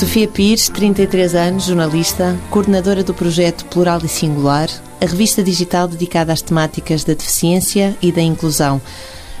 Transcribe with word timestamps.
Sofia 0.00 0.26
Pires, 0.26 0.70
33 0.70 1.34
anos, 1.34 1.64
jornalista, 1.64 2.34
coordenadora 2.48 3.04
do 3.04 3.12
projeto 3.12 3.66
Plural 3.66 4.00
e 4.02 4.08
Singular, 4.08 4.70
a 4.98 5.04
revista 5.04 5.42
digital 5.42 5.86
dedicada 5.86 6.32
às 6.32 6.40
temáticas 6.40 7.04
da 7.04 7.12
deficiência 7.12 7.94
e 8.00 8.10
da 8.10 8.22
inclusão. 8.22 8.80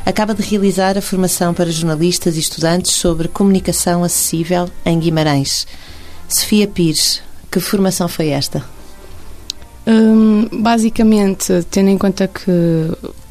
Acaba 0.04 0.34
de 0.34 0.42
realizar 0.42 0.98
a 0.98 1.00
formação 1.00 1.54
para 1.54 1.70
jornalistas 1.70 2.36
e 2.36 2.40
estudantes 2.40 2.92
sobre 2.92 3.26
comunicação 3.26 4.04
acessível 4.04 4.68
em 4.84 4.98
Guimarães. 4.98 5.66
Sofia 6.28 6.68
Pires, 6.68 7.22
que 7.50 7.58
formação 7.58 8.06
foi 8.06 8.28
esta? 8.28 8.62
Hum, 9.86 10.46
basicamente, 10.52 11.64
tendo 11.70 11.88
em 11.88 11.96
conta 11.96 12.28
que 12.28 12.50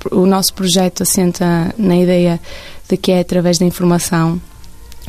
o 0.09 0.25
nosso 0.25 0.52
projeto 0.55 1.04
assenta 1.04 1.75
na 1.77 1.96
ideia 1.96 2.39
de 2.89 2.97
que 2.97 3.11
é 3.11 3.19
através 3.19 3.60
da 3.60 3.68
informação 3.68 4.41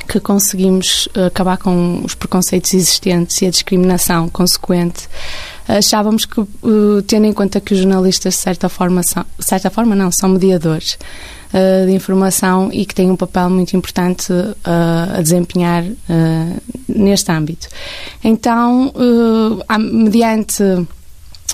que 0.06 0.20
conseguimos 0.20 1.08
acabar 1.26 1.56
com 1.56 2.02
os 2.04 2.14
preconceitos 2.14 2.74
existentes 2.74 3.40
e 3.42 3.46
a 3.46 3.50
discriminação 3.50 4.28
consequente, 4.28 5.08
achávamos 5.68 6.24
que, 6.26 6.40
tendo 7.06 7.26
em 7.26 7.32
conta 7.32 7.60
que 7.60 7.72
os 7.74 7.80
jornalistas, 7.80 8.34
de 8.34 8.40
certa 8.40 8.68
forma, 8.68 9.02
são, 9.02 9.24
certa 9.38 9.70
forma 9.70 9.94
não, 9.94 10.10
são 10.10 10.30
mediadores 10.30 10.98
uh, 11.52 11.86
de 11.86 11.92
informação 11.92 12.70
e 12.72 12.84
que 12.84 12.94
têm 12.94 13.10
um 13.10 13.16
papel 13.16 13.50
muito 13.50 13.76
importante 13.76 14.32
uh, 14.32 15.16
a 15.16 15.22
desempenhar 15.22 15.84
uh, 15.84 16.62
neste 16.88 17.30
âmbito. 17.30 17.68
Então, 18.22 18.92
mediante 19.78 20.62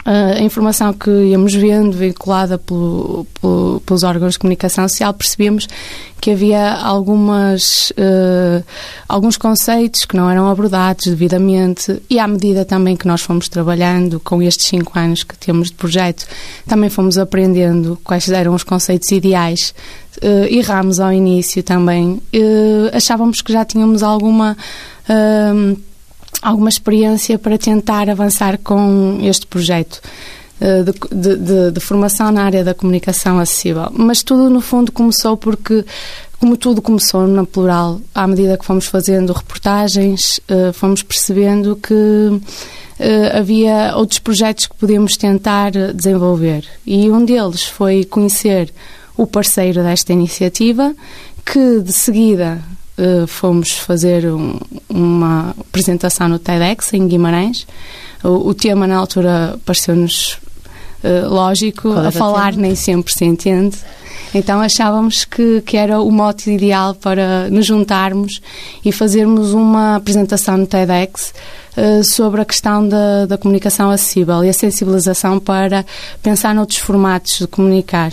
a 0.05 0.41
informação 0.41 0.93
que 0.93 1.11
íamos 1.11 1.55
vendo, 1.55 1.97
vinculada 1.97 2.59
pelo, 2.59 3.27
pelo, 3.41 3.83
pelos 3.85 4.03
órgãos 4.03 4.35
de 4.35 4.39
comunicação 4.39 4.89
social, 4.89 5.13
percebemos 5.13 5.67
que 6.21 6.31
havia 6.31 6.73
algumas, 6.75 7.91
uh, 7.91 8.65
alguns 9.09 9.37
conceitos 9.37 10.05
que 10.05 10.17
não 10.17 10.31
eram 10.31 10.49
abordados 10.49 11.07
devidamente 11.07 12.01
e 12.09 12.19
à 12.19 12.27
medida 12.27 12.65
também 12.65 12.97
que 12.97 13.07
nós 13.07 13.21
fomos 13.21 13.49
trabalhando 13.49 14.19
com 14.21 14.43
estes 14.43 14.67
cinco 14.67 14.99
anos 14.99 15.23
que 15.25 15.37
temos 15.37 15.69
de 15.69 15.75
projeto, 15.75 16.27
também 16.67 16.89
fomos 16.89 17.19
aprendendo 17.19 17.99
quais 18.03 18.29
eram 18.29 18.55
os 18.55 18.63
conceitos 18.63 19.11
ideais. 19.11 19.75
Uh, 20.23 20.47
erramos 20.51 20.99
ao 20.99 21.13
início 21.13 21.63
também. 21.63 22.23
Uh, 22.35 22.91
achávamos 22.93 23.43
que 23.43 23.53
já 23.53 23.65
tínhamos 23.65 24.03
alguma... 24.03 24.57
Uh, 25.09 25.79
alguma 26.43 26.69
experiência 26.69 27.39
para 27.39 27.59
tentar 27.59 28.09
avançar 28.11 28.59
com 28.59 29.19
este 29.23 29.47
projeto. 29.47 30.01
Eh, 30.59 30.85
de, 30.85 31.37
de, 31.37 31.71
de, 31.71 31.81
formação 31.81 32.33
na 32.33 32.43
área 32.45 32.65
da 32.65 32.73
comunicação 32.73 33.39
acessível. 33.39 33.91
Mas 33.93 34.23
tudo, 34.23 34.49
no 34.49 34.63
fundo, 34.63 34.91
começou 34.91 35.37
porque, 35.37 35.85
como 36.41 36.57
tudo 36.57 36.81
começou 36.81 37.27
na 37.27 37.45
plural, 37.45 38.01
à 38.15 38.27
medida 38.27 38.57
que 38.57 38.65
fomos 38.65 38.87
fazendo 38.87 39.35
reportagens, 39.35 40.41
eh, 40.49 40.73
fomos 40.73 41.03
percebendo 41.03 41.77
que 41.77 42.41
eh, 42.99 43.39
havia 43.39 43.95
outros 43.97 44.19
projetos 44.19 44.67
que 44.67 44.77
podíamos 44.77 45.19
tentar 45.19 45.73
desenvolver. 45.93 46.65
E 46.87 47.11
um 47.11 47.23
deles 47.23 47.65
foi 47.65 48.07
conhecer 48.07 48.73
o 49.15 49.27
parceiro 49.27 49.83
desta 49.83 50.15
iniciativa, 50.15 50.95
que 51.45 51.81
de 51.81 51.93
seguida 51.93 52.63
uh, 52.99 53.27
fomos 53.27 53.73
fazer 53.73 54.27
um, 54.27 54.59
uma 54.89 55.55
apresentação 55.59 56.29
no 56.29 56.39
TEDx 56.39 56.93
em 56.95 57.07
Guimarães. 57.07 57.67
O, 58.23 58.49
o 58.49 58.55
tema 58.55 58.87
na 58.87 58.97
altura 58.97 59.59
pareceu-nos 59.65 60.39
uh, 61.05 61.29
lógico, 61.29 61.91
a 61.93 62.11
falar 62.11 62.55
nem 62.55 62.75
sempre 62.75 63.13
se 63.13 63.25
entende. 63.25 63.77
Então 64.35 64.61
achávamos 64.61 65.25
que, 65.25 65.63
que 65.63 65.77
era 65.77 66.01
o 66.01 66.11
mote 66.11 66.51
ideal 66.51 66.95
para 66.95 67.49
nos 67.49 67.65
juntarmos 67.65 68.43
e 68.85 68.93
fazermos 68.93 69.53
uma 69.53 69.97
apresentação 69.97 70.59
no 70.59 70.67
TEDx 70.67 71.33
uh, 71.77 72.05
sobre 72.05 72.41
a 72.41 72.45
questão 72.45 72.87
da, 72.87 73.27
da 73.27 73.39
comunicação 73.39 73.91
acessível 73.91 74.45
e 74.45 74.49
a 74.49 74.53
sensibilização 74.53 75.39
para 75.39 75.87
pensar 76.23 76.55
noutros 76.55 76.79
formatos 76.79 77.39
de 77.39 77.47
comunicar. 77.47 78.13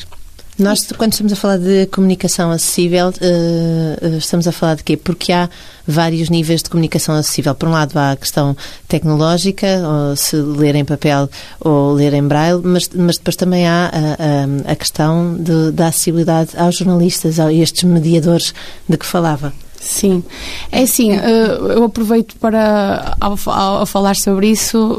Nós, 0.58 0.86
quando 0.96 1.14
estamos 1.14 1.34
a 1.34 1.36
falar 1.36 1.58
de 1.58 1.88
comunicação 1.88 2.52
acessível, 2.52 3.10
uh, 3.10 4.18
estamos 4.18 4.48
a 4.48 4.52
falar 4.52 4.76
de 4.76 4.84
quê? 4.84 4.96
Porque 4.96 5.32
há 5.32 5.50
vários 5.88 6.30
níveis 6.30 6.62
de 6.62 6.70
comunicação 6.70 7.16
acessível. 7.16 7.56
Por 7.56 7.70
um 7.70 7.72
lado, 7.72 7.98
há 7.98 8.12
a 8.12 8.16
questão 8.16 8.56
tecnológica, 8.88 9.68
ou 9.84 10.16
se 10.16 10.36
ler 10.36 10.76
em 10.76 10.86
papel 10.86 11.28
ou 11.60 11.94
ler 11.94 12.14
em 12.14 12.22
braille, 12.22 12.62
mas, 12.64 12.88
mas 12.94 13.18
depois 13.18 13.36
também 13.36 13.68
há 13.68 13.90
a, 13.92 14.70
a, 14.70 14.74
a 14.74 14.76
questão 14.76 15.36
de, 15.40 15.72
da 15.72 15.88
acessibilidade 15.88 16.52
aos 16.56 16.76
jornalistas, 16.78 17.40
a 17.40 17.52
estes 17.52 17.84
mediadores 17.84 18.54
de 18.88 18.96
que 18.96 19.08
falava. 19.08 19.52
Sim, 19.80 20.24
é 20.72 20.84
assim, 20.84 21.12
eu 21.12 21.84
aproveito 21.84 22.38
para, 22.38 23.18
ao, 23.20 23.38
ao 23.50 23.86
falar 23.86 24.16
sobre 24.16 24.48
isso, 24.48 24.98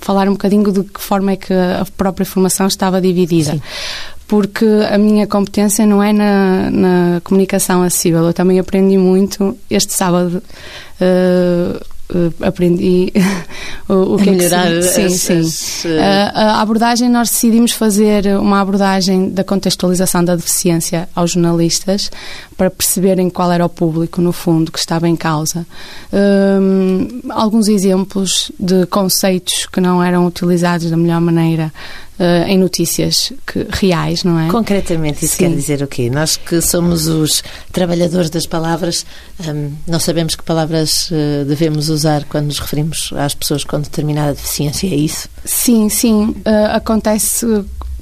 falar 0.00 0.26
um 0.26 0.32
bocadinho 0.32 0.72
de 0.72 0.82
que 0.82 1.00
forma 1.00 1.30
é 1.30 1.36
que 1.36 1.52
a 1.52 1.86
própria 1.96 2.26
formação 2.26 2.66
estava 2.66 3.00
dividida. 3.00 3.52
Sim 3.52 3.62
porque 4.28 4.66
a 4.90 4.98
minha 4.98 5.26
competência 5.26 5.86
não 5.86 6.02
é 6.02 6.12
na, 6.12 6.70
na 6.70 7.20
comunicação 7.24 7.82
acessível. 7.82 8.26
Eu 8.26 8.34
também 8.34 8.58
aprendi 8.58 8.98
muito 8.98 9.56
este 9.68 9.92
sábado. 9.92 10.42
Uh, 11.00 11.98
Uh, 12.10 12.32
aprendi 12.42 13.12
o, 13.86 14.14
o 14.14 14.16
que 14.16 14.30
melhorar 14.30 14.72
é 14.72 14.76
que 14.78 14.82
se... 14.82 14.94
sim, 14.94 15.04
as, 15.04 15.12
sim. 15.20 15.40
As, 15.40 15.84
uh... 15.84 16.32
a, 16.34 16.42
a 16.42 16.60
abordagem 16.62 17.06
nós 17.06 17.28
decidimos 17.28 17.72
fazer 17.72 18.26
uma 18.38 18.62
abordagem 18.62 19.28
da 19.28 19.44
contextualização 19.44 20.24
da 20.24 20.34
deficiência 20.34 21.06
aos 21.14 21.32
jornalistas 21.32 22.10
para 22.58 22.68
perceberem 22.70 23.30
qual 23.30 23.52
era 23.52 23.64
o 23.64 23.68
público 23.68 24.20
no 24.20 24.32
fundo 24.32 24.72
que 24.72 24.80
estava 24.80 25.08
em 25.08 25.14
causa 25.14 25.64
um, 26.12 27.20
alguns 27.30 27.68
exemplos 27.68 28.50
de 28.58 28.84
conceitos 28.86 29.64
que 29.66 29.80
não 29.80 30.02
eram 30.02 30.26
utilizados 30.26 30.90
da 30.90 30.96
melhor 30.96 31.20
maneira 31.20 31.72
uh, 32.18 32.48
em 32.48 32.58
notícias 32.58 33.32
que, 33.46 33.66
reais, 33.70 34.24
não 34.24 34.38
é? 34.38 34.48
Concretamente, 34.48 35.24
isso 35.24 35.36
Sim. 35.36 35.44
quer 35.44 35.54
dizer 35.54 35.82
o 35.82 35.86
quê? 35.86 36.10
Nós 36.10 36.36
que 36.36 36.60
somos 36.60 37.06
os 37.06 37.42
trabalhadores 37.72 38.28
das 38.28 38.46
palavras, 38.46 39.06
um, 39.46 39.72
não 39.86 40.00
sabemos 40.00 40.34
que 40.34 40.42
palavras 40.42 41.10
uh, 41.10 41.44
devemos 41.46 41.88
usar 41.88 42.24
quando 42.24 42.46
nos 42.46 42.58
referimos 42.58 43.12
às 43.16 43.34
pessoas 43.34 43.64
com 43.64 43.80
determinada 43.80 44.34
deficiência, 44.34 44.88
é 44.88 44.96
isso? 44.96 45.28
Sim, 45.44 45.88
sim. 45.88 46.34
Uh, 46.44 46.74
acontece 46.74 47.46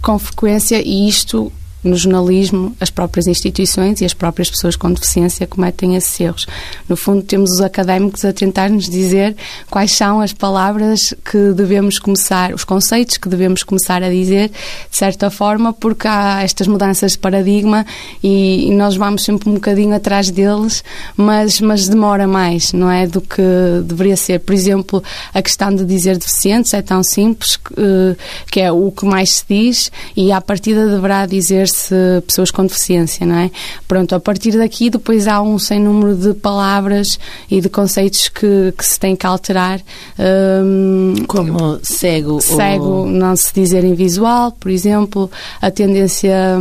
com 0.01 0.19
frequência 0.19 0.81
e 0.83 1.09
isto 1.09 1.53
no 1.87 1.97
jornalismo, 1.97 2.75
as 2.81 2.91
próprias 2.91 3.27
instituições 3.27 4.01
e 4.01 4.05
as 4.05 4.15
próprias 4.15 4.51
pessoas 4.51 4.77
com 4.77 4.93
deficiência 4.93 5.47
cometem 5.47 5.97
esses 5.97 6.19
erros. 6.21 6.47
No 6.89 6.97
fundo, 6.97 7.23
temos 7.23 7.53
os 7.53 7.61
académicos 7.61 8.25
a 8.25 8.33
tentar 8.33 8.71
nos 8.71 8.89
dizer 8.89 9.37
quais 9.71 9.93
são 9.93 10.21
as 10.21 10.33
palavras 10.33 11.15
que 11.25 11.53
devemos 11.53 11.99
começar, 11.99 12.55
os 12.55 12.65
conceitos 12.65 13.17
que 13.17 13.29
devemos 13.29 13.63
começar 13.63 14.03
a 14.03 14.11
dizer, 14.11 14.49
de 14.49 14.97
certa 14.97 15.31
forma, 15.31 15.73
porque 15.73 16.07
há 16.09 16.43
estas 16.43 16.67
mudanças 16.67 17.13
de 17.13 17.19
paradigma 17.19 17.87
e, 18.23 18.71
nós 18.77 18.97
vamos 18.97 19.25
sempre 19.25 19.49
um 19.49 19.55
bocadinho 19.55 19.95
atrás 19.95 20.31
deles, 20.31 20.85
mas, 21.17 21.61
mas 21.61 21.89
demora 21.89 22.27
mais, 22.27 22.73
não 22.73 22.91
é? 22.91 23.07
Do 23.07 23.21
que 23.21 23.43
deveria 23.85 24.17
ser. 24.17 24.41
Por 24.41 24.55
exemplo, 24.55 25.03
a 25.33 25.41
questão 25.41 25.75
de 25.75 25.85
dizer 25.85 26.19
deficientes 26.19 26.75
é 26.75 26.83
tão 26.83 27.03
simples 27.03 27.57
que, 27.57 27.75
eh, 27.79 28.17
que 28.51 28.61
é 28.61 28.71
o 28.71 28.91
que 28.91 29.07
mais 29.07 29.31
se 29.33 29.45
diz 29.49 29.91
e 30.17 30.33
à 30.33 30.41
partida 30.41 30.89
deverá 30.89 31.27
dizer 31.27 31.69
pessoas 32.27 32.51
com 32.51 32.65
deficiência, 32.65 33.27
não 33.27 33.37
é? 33.37 33.51
Pronto, 33.87 34.15
a 34.15 34.21
partir 34.21 34.57
daqui 34.57 34.91
depois 34.91 35.27
há 35.27 35.41
um 35.41 35.59
sem 35.59 35.81
número 35.81 36.15
de 36.15 36.35
palavras 36.35 37.19
e 37.51 37.61
de 37.61 37.69
conceitos 37.69 38.29
que, 38.29 38.73
que 38.77 38.85
se 38.85 38.99
tem 38.99 39.15
que 39.15 39.27
alterar. 39.27 39.81
Um, 40.19 41.15
Como 41.27 41.79
cego? 41.83 42.41
Cego, 42.41 42.85
ou... 42.85 43.07
não 43.07 43.35
se 43.37 43.53
dizer 43.55 43.85
em 43.85 43.95
visual, 43.95 44.53
por 44.53 44.71
exemplo, 44.71 45.31
a 45.61 45.71
tendência 45.71 46.59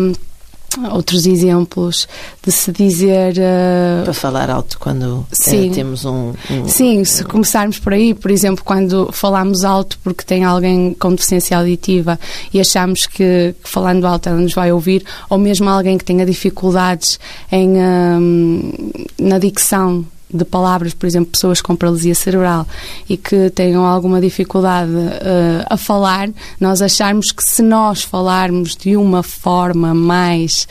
outros 0.92 1.26
exemplos 1.26 2.08
de 2.44 2.52
se 2.52 2.72
dizer 2.72 3.36
uh... 3.38 4.04
para 4.04 4.14
falar 4.14 4.50
alto 4.50 4.78
quando 4.80 5.20
uh, 5.20 5.28
sim. 5.32 5.72
temos 5.72 6.06
um, 6.06 6.34
um, 6.50 6.68
sim 6.68 7.04
se 7.04 7.24
começarmos 7.24 7.80
por 7.80 7.94
aí 7.94 8.14
por 8.14 8.32
exemplo 8.32 8.64
quando 8.64 9.10
falamos 9.12 9.64
alto 9.64 9.98
porque 10.04 10.24
tem 10.24 10.44
alguém 10.44 10.94
com 10.94 11.12
deficiência 11.12 11.58
auditiva 11.58 12.20
e 12.54 12.60
achamos 12.60 13.06
que, 13.06 13.56
que 13.64 13.70
falando 13.70 14.06
alto 14.06 14.30
ela 14.30 14.40
nos 14.40 14.54
vai 14.54 14.72
ouvir 14.72 15.04
ou 15.30 15.38
mesmo 15.38 15.70
alguém 15.70 15.98
que 15.98 16.06
tenha 16.06 16.26
dificuldades 16.26 17.20
em 17.52 17.70
um, 17.78 18.72
na 19.20 19.38
dicção 19.38 20.06
de 20.34 20.44
palavras, 20.44 20.94
por 20.94 21.06
exemplo, 21.06 21.32
pessoas 21.32 21.62
com 21.62 21.76
paralisia 21.76 22.16
cerebral 22.16 22.68
e 23.08 23.16
que 23.16 23.50
tenham 23.52 23.86
alguma 23.86 24.20
dificuldade 24.20 24.92
uh, 24.92 25.66
a 25.70 25.78
falar, 25.78 26.30
nós 26.60 26.82
acharmos 26.82 27.32
que 27.32 27.44
se 27.44 27.62
nós 27.62 28.02
falarmos 28.02 28.76
de 28.76 28.98
uma 28.98 29.22
forma 29.22 29.94
mais, 29.94 30.68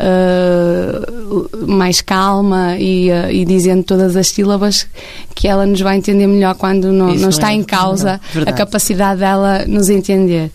uh, 0.00 1.66
mais 1.66 2.00
calma 2.00 2.76
e, 2.78 3.10
uh, 3.10 3.30
e, 3.30 3.44
dizendo 3.44 3.82
todas 3.82 4.16
as 4.16 4.28
sílabas, 4.28 4.86
que 5.34 5.46
ela 5.46 5.66
nos 5.66 5.80
vai 5.80 5.96
entender 5.96 6.26
melhor 6.26 6.54
quando 6.54 6.92
não, 6.92 7.14
não, 7.14 7.28
está 7.28 7.52
é 7.52 7.54
em 7.54 7.62
causa 7.62 8.20
a 8.46 8.52
capacidade 8.52 9.20
dela 9.20 9.64
nos 9.66 9.88
entender. 9.88 10.50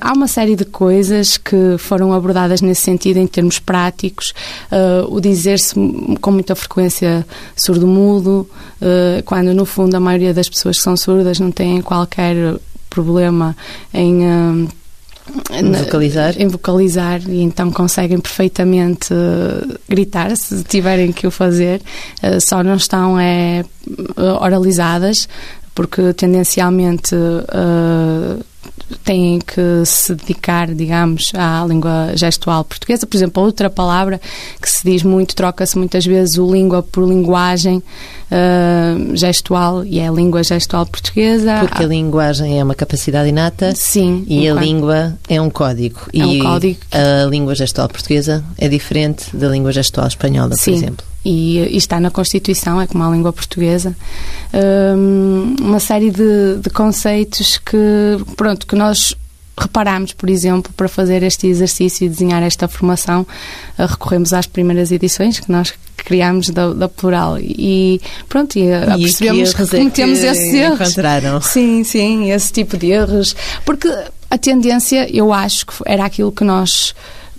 há 0.00 0.12
uma 0.12 0.28
série 0.28 0.56
de 0.56 0.64
coisas 0.64 1.36
que 1.36 1.76
foram 1.78 2.12
abordadas 2.12 2.60
nesse 2.60 2.82
sentido 2.82 3.18
em 3.18 3.26
termos 3.26 3.58
práticos, 3.58 4.32
o 5.08 5.20
dizer-se 5.20 5.74
com 6.20 6.30
muita 6.30 6.54
frequência 6.54 7.26
surdo-mudo, 7.56 8.48
uh, 8.80 9.22
quando 9.24 9.54
no 9.54 9.64
fundo 9.64 9.94
a 9.94 10.00
maioria 10.00 10.34
das 10.34 10.48
pessoas 10.48 10.76
que 10.78 10.82
são 10.82 10.96
surdas 10.96 11.38
não 11.38 11.50
têm 11.50 11.80
qualquer 11.80 12.36
problema 12.90 13.56
em. 13.92 14.22
Uh, 14.22 14.68
em 15.50 15.72
vocalizar. 15.72 16.34
em 16.38 16.48
vocalizar 16.48 17.22
e 17.26 17.40
então 17.40 17.70
conseguem 17.70 18.20
perfeitamente 18.20 19.12
uh, 19.14 19.78
gritar 19.88 20.36
se 20.36 20.62
tiverem 20.64 21.12
que 21.12 21.26
o 21.26 21.30
fazer 21.30 21.80
só 22.42 22.62
não 22.62 22.74
estão 22.74 23.18
é 23.18 23.64
oralizadas 24.38 25.26
porque 25.74 26.12
tendencialmente 26.12 27.14
uh, 27.14 28.44
têm 29.04 29.40
que 29.40 29.84
se 29.84 30.14
dedicar, 30.14 30.72
digamos, 30.72 31.32
à 31.34 31.64
língua 31.66 32.12
gestual 32.14 32.64
portuguesa. 32.64 33.06
Por 33.06 33.16
exemplo, 33.16 33.42
outra 33.42 33.68
palavra 33.68 34.20
que 34.60 34.70
se 34.70 34.84
diz 34.84 35.02
muito, 35.02 35.34
troca-se 35.34 35.76
muitas 35.76 36.06
vezes 36.06 36.38
o 36.38 36.50
língua 36.50 36.82
por 36.82 37.06
linguagem 37.06 37.78
uh, 37.78 39.16
gestual 39.16 39.84
e 39.84 39.98
é 39.98 40.08
a 40.08 40.12
língua 40.12 40.42
gestual 40.42 40.86
portuguesa. 40.86 41.58
Porque 41.60 41.82
a 41.82 41.86
linguagem 41.86 42.60
é 42.60 42.64
uma 42.64 42.74
capacidade 42.74 43.28
inata 43.28 43.74
Sim, 43.74 44.24
e 44.28 44.48
a 44.48 44.54
língua 44.54 45.18
é 45.28 45.40
um 45.40 45.50
código. 45.50 46.00
É 46.12 46.18
e 46.18 46.22
um 46.22 46.38
código. 46.38 46.78
a 46.92 47.26
língua 47.26 47.54
gestual 47.54 47.88
portuguesa 47.88 48.44
é 48.58 48.68
diferente 48.68 49.34
da 49.36 49.48
língua 49.48 49.72
gestual 49.72 50.06
espanhola, 50.06 50.54
Sim. 50.56 50.72
por 50.72 50.76
exemplo 50.78 51.13
e, 51.24 51.58
e, 51.58 51.76
está 51.76 51.98
na 51.98 52.10
Constituição, 52.10 52.80
é 52.80 52.86
como 52.86 53.02
a 53.02 53.10
língua 53.10 53.32
portuguesa, 53.32 53.96
um, 54.52 55.56
uma 55.60 55.80
série 55.80 56.10
de, 56.10 56.58
de, 56.60 56.70
conceitos 56.70 57.58
que, 57.58 57.76
pronto, 58.36 58.66
que 58.66 58.76
nós 58.76 59.16
reparamos, 59.56 60.12
por 60.12 60.28
exemplo, 60.28 60.72
para 60.76 60.88
fazer 60.88 61.22
este 61.22 61.46
exercício 61.46 62.04
e 62.04 62.08
desenhar 62.08 62.42
esta 62.42 62.68
formação, 62.68 63.22
uh, 63.22 63.86
recorremos 63.86 64.32
às 64.32 64.46
primeiras 64.46 64.92
edições 64.92 65.40
que 65.40 65.50
nós 65.50 65.72
criámos 65.96 66.50
da, 66.50 66.74
da 66.74 66.88
Plural. 66.88 67.38
E 67.40 68.00
pronto, 68.28 68.58
e, 68.58 68.64
uh, 68.64 68.98
e 68.98 69.02
percebemos 69.02 69.54
que 69.54 69.66
cometemos 69.66 70.18
que 70.18 70.26
esses 70.26 70.54
erros. 70.54 70.78
Sim, 71.40 71.84
sim, 71.84 72.30
esse 72.30 72.52
tipo 72.52 72.76
de 72.76 72.90
erros, 72.90 73.34
porque 73.64 73.88
a 74.28 74.36
tendência, 74.36 75.08
eu 75.14 75.32
acho 75.32 75.66
que 75.66 75.74
era 75.86 76.04
aquilo 76.04 76.32
que 76.32 76.44
nós 76.44 76.94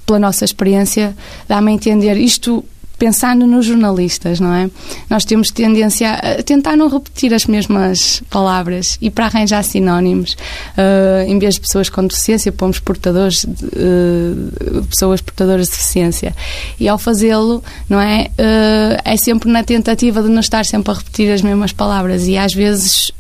pela 0.06 0.20
nossa 0.20 0.46
experiência, 0.46 1.16
dá-me 1.48 1.72
a 1.72 1.74
entender. 1.74 2.16
Isto 2.18 2.64
pensando 2.96 3.46
nos 3.46 3.66
jornalistas, 3.66 4.40
não 4.40 4.54
é? 4.54 4.70
Nós 5.10 5.26
temos 5.26 5.52
tendência 5.52 6.12
a 6.12 6.44
tentar 6.44 6.76
não 6.76 6.88
repetir 6.88 7.34
as 7.34 7.46
mesmas 7.46 8.22
palavras 8.30 8.98
e 9.02 9.10
para 9.10 9.26
arranjar 9.26 9.64
sinónimos, 9.64 10.36
uh, 10.78 11.28
em 11.28 11.38
vez 11.40 11.56
de 11.56 11.62
pessoas 11.62 11.90
com 11.90 12.06
deficiência, 12.06 12.52
pomos 12.52 12.80
portadores, 12.80 13.46
de, 13.46 13.66
uh, 13.66 14.84
pessoas 14.86 15.22
portadoras 15.22 15.68
de 15.68 15.72
deficiência. 15.72 16.36
E 16.80 16.88
ao 16.88 16.98
fazê-lo, 16.98 17.64
não 17.90 18.00
é? 18.00 18.30
Uh, 18.40 19.02
é 19.04 19.18
sempre 19.18 19.50
na 19.52 19.64
tentativa 19.64 20.22
de 20.22 20.30
não 20.30 20.40
estar 20.40 20.66
sempre 20.66 20.92
a 20.92 20.96
repetir 20.96 21.32
as 21.32 21.42
mesmas 21.42 21.72
palavras 21.72 22.28
e 22.28 22.38
às 22.38 22.54
vezes 22.54 23.12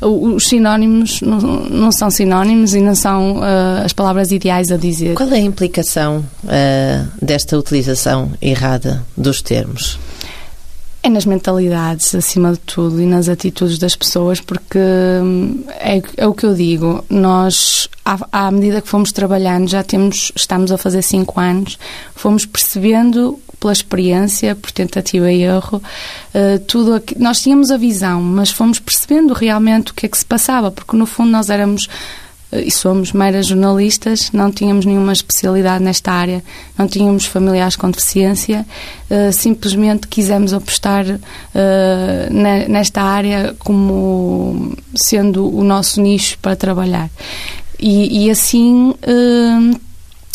os 0.00 0.48
sinónimos 0.48 1.20
não, 1.20 1.38
não, 1.38 1.92
são 1.92 2.10
sinónimos 2.10 2.74
e 2.74 2.80
não 2.80 2.94
são 2.94 3.40
as 3.84 3.92
palavras 3.92 4.30
ideais 4.32 4.70
a 4.70 4.76
dizer. 4.76 5.14
Qual 5.14 5.28
é 5.30 5.36
a 5.36 5.40
implicação 5.40 6.24
desta 7.20 7.58
utilização 7.58 8.32
errada? 8.40 8.89
Dos 9.16 9.42
termos? 9.42 9.98
É 11.02 11.08
nas 11.08 11.24
mentalidades, 11.24 12.14
acima 12.14 12.52
de 12.52 12.58
tudo, 12.58 13.00
e 13.00 13.06
nas 13.06 13.26
atitudes 13.26 13.78
das 13.78 13.96
pessoas, 13.96 14.38
porque 14.38 14.78
hum, 14.78 15.64
é, 15.68 16.02
é 16.18 16.26
o 16.26 16.34
que 16.34 16.44
eu 16.44 16.54
digo. 16.54 17.02
Nós, 17.08 17.88
à, 18.04 18.18
à, 18.30 18.50
medida 18.50 18.82
que 18.82 18.88
fomos 18.88 19.10
trabalhando, 19.10 19.66
já 19.66 19.82
temos, 19.82 20.30
estamos 20.36 20.70
a 20.70 20.76
fazer 20.76 21.00
cinco 21.00 21.40
anos, 21.40 21.78
fomos 22.14 22.44
percebendo 22.44 23.40
pela 23.58 23.72
experiência, 23.72 24.54
por 24.54 24.70
tentativa 24.72 25.30
e 25.30 25.42
erro, 25.42 25.82
uh, 26.34 26.58
tudo 26.66 26.94
aqui, 26.94 27.18
nós 27.18 27.40
tínhamos 27.40 27.70
a 27.70 27.76
visão, 27.76 28.20
mas 28.20 28.50
fomos 28.50 28.78
percebendo 28.78 29.34
realmente 29.34 29.92
o 29.92 29.94
que 29.94 30.06
é 30.06 30.08
que 30.08 30.18
se 30.18 30.24
passava, 30.24 30.70
porque 30.70 30.96
no 30.96 31.06
fundo 31.06 31.30
nós 31.30 31.50
éramos 31.50 31.88
e 32.52 32.70
somos 32.70 33.12
meras 33.12 33.46
jornalistas, 33.46 34.30
não 34.32 34.50
tínhamos 34.50 34.84
nenhuma 34.84 35.12
especialidade 35.12 35.82
nesta 35.84 36.12
área, 36.12 36.42
não 36.76 36.88
tínhamos 36.88 37.24
familiares 37.24 37.76
com 37.76 37.90
deficiência, 37.90 38.66
uh, 39.10 39.32
simplesmente 39.32 40.08
quisemos 40.08 40.52
apostar 40.52 41.04
uh, 41.06 41.18
nesta 42.68 43.02
área 43.02 43.54
como 43.58 44.76
sendo 44.94 45.54
o 45.54 45.62
nosso 45.62 46.00
nicho 46.00 46.38
para 46.40 46.56
trabalhar. 46.56 47.08
E, 47.78 48.26
e 48.26 48.30
assim. 48.30 48.94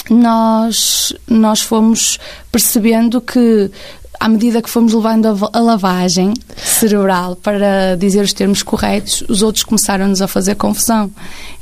Nós, 0.08 1.14
nós 1.28 1.62
fomos 1.62 2.20
percebendo 2.52 3.20
que 3.20 3.72
à 4.20 4.28
medida 4.28 4.62
que 4.62 4.70
fomos 4.70 4.94
levando 4.94 5.28
a, 5.28 5.58
a, 5.58 5.60
lavagem 5.60 6.34
cerebral 6.56 7.36
para 7.36 7.96
dizer 7.98 8.22
os 8.22 8.34
termos 8.34 8.64
corretos, 8.64 9.24
os 9.28 9.42
outros 9.42 9.64
começaram-nos 9.64 10.22
a 10.22 10.28
fazer 10.28 10.56
confusão. 10.56 11.12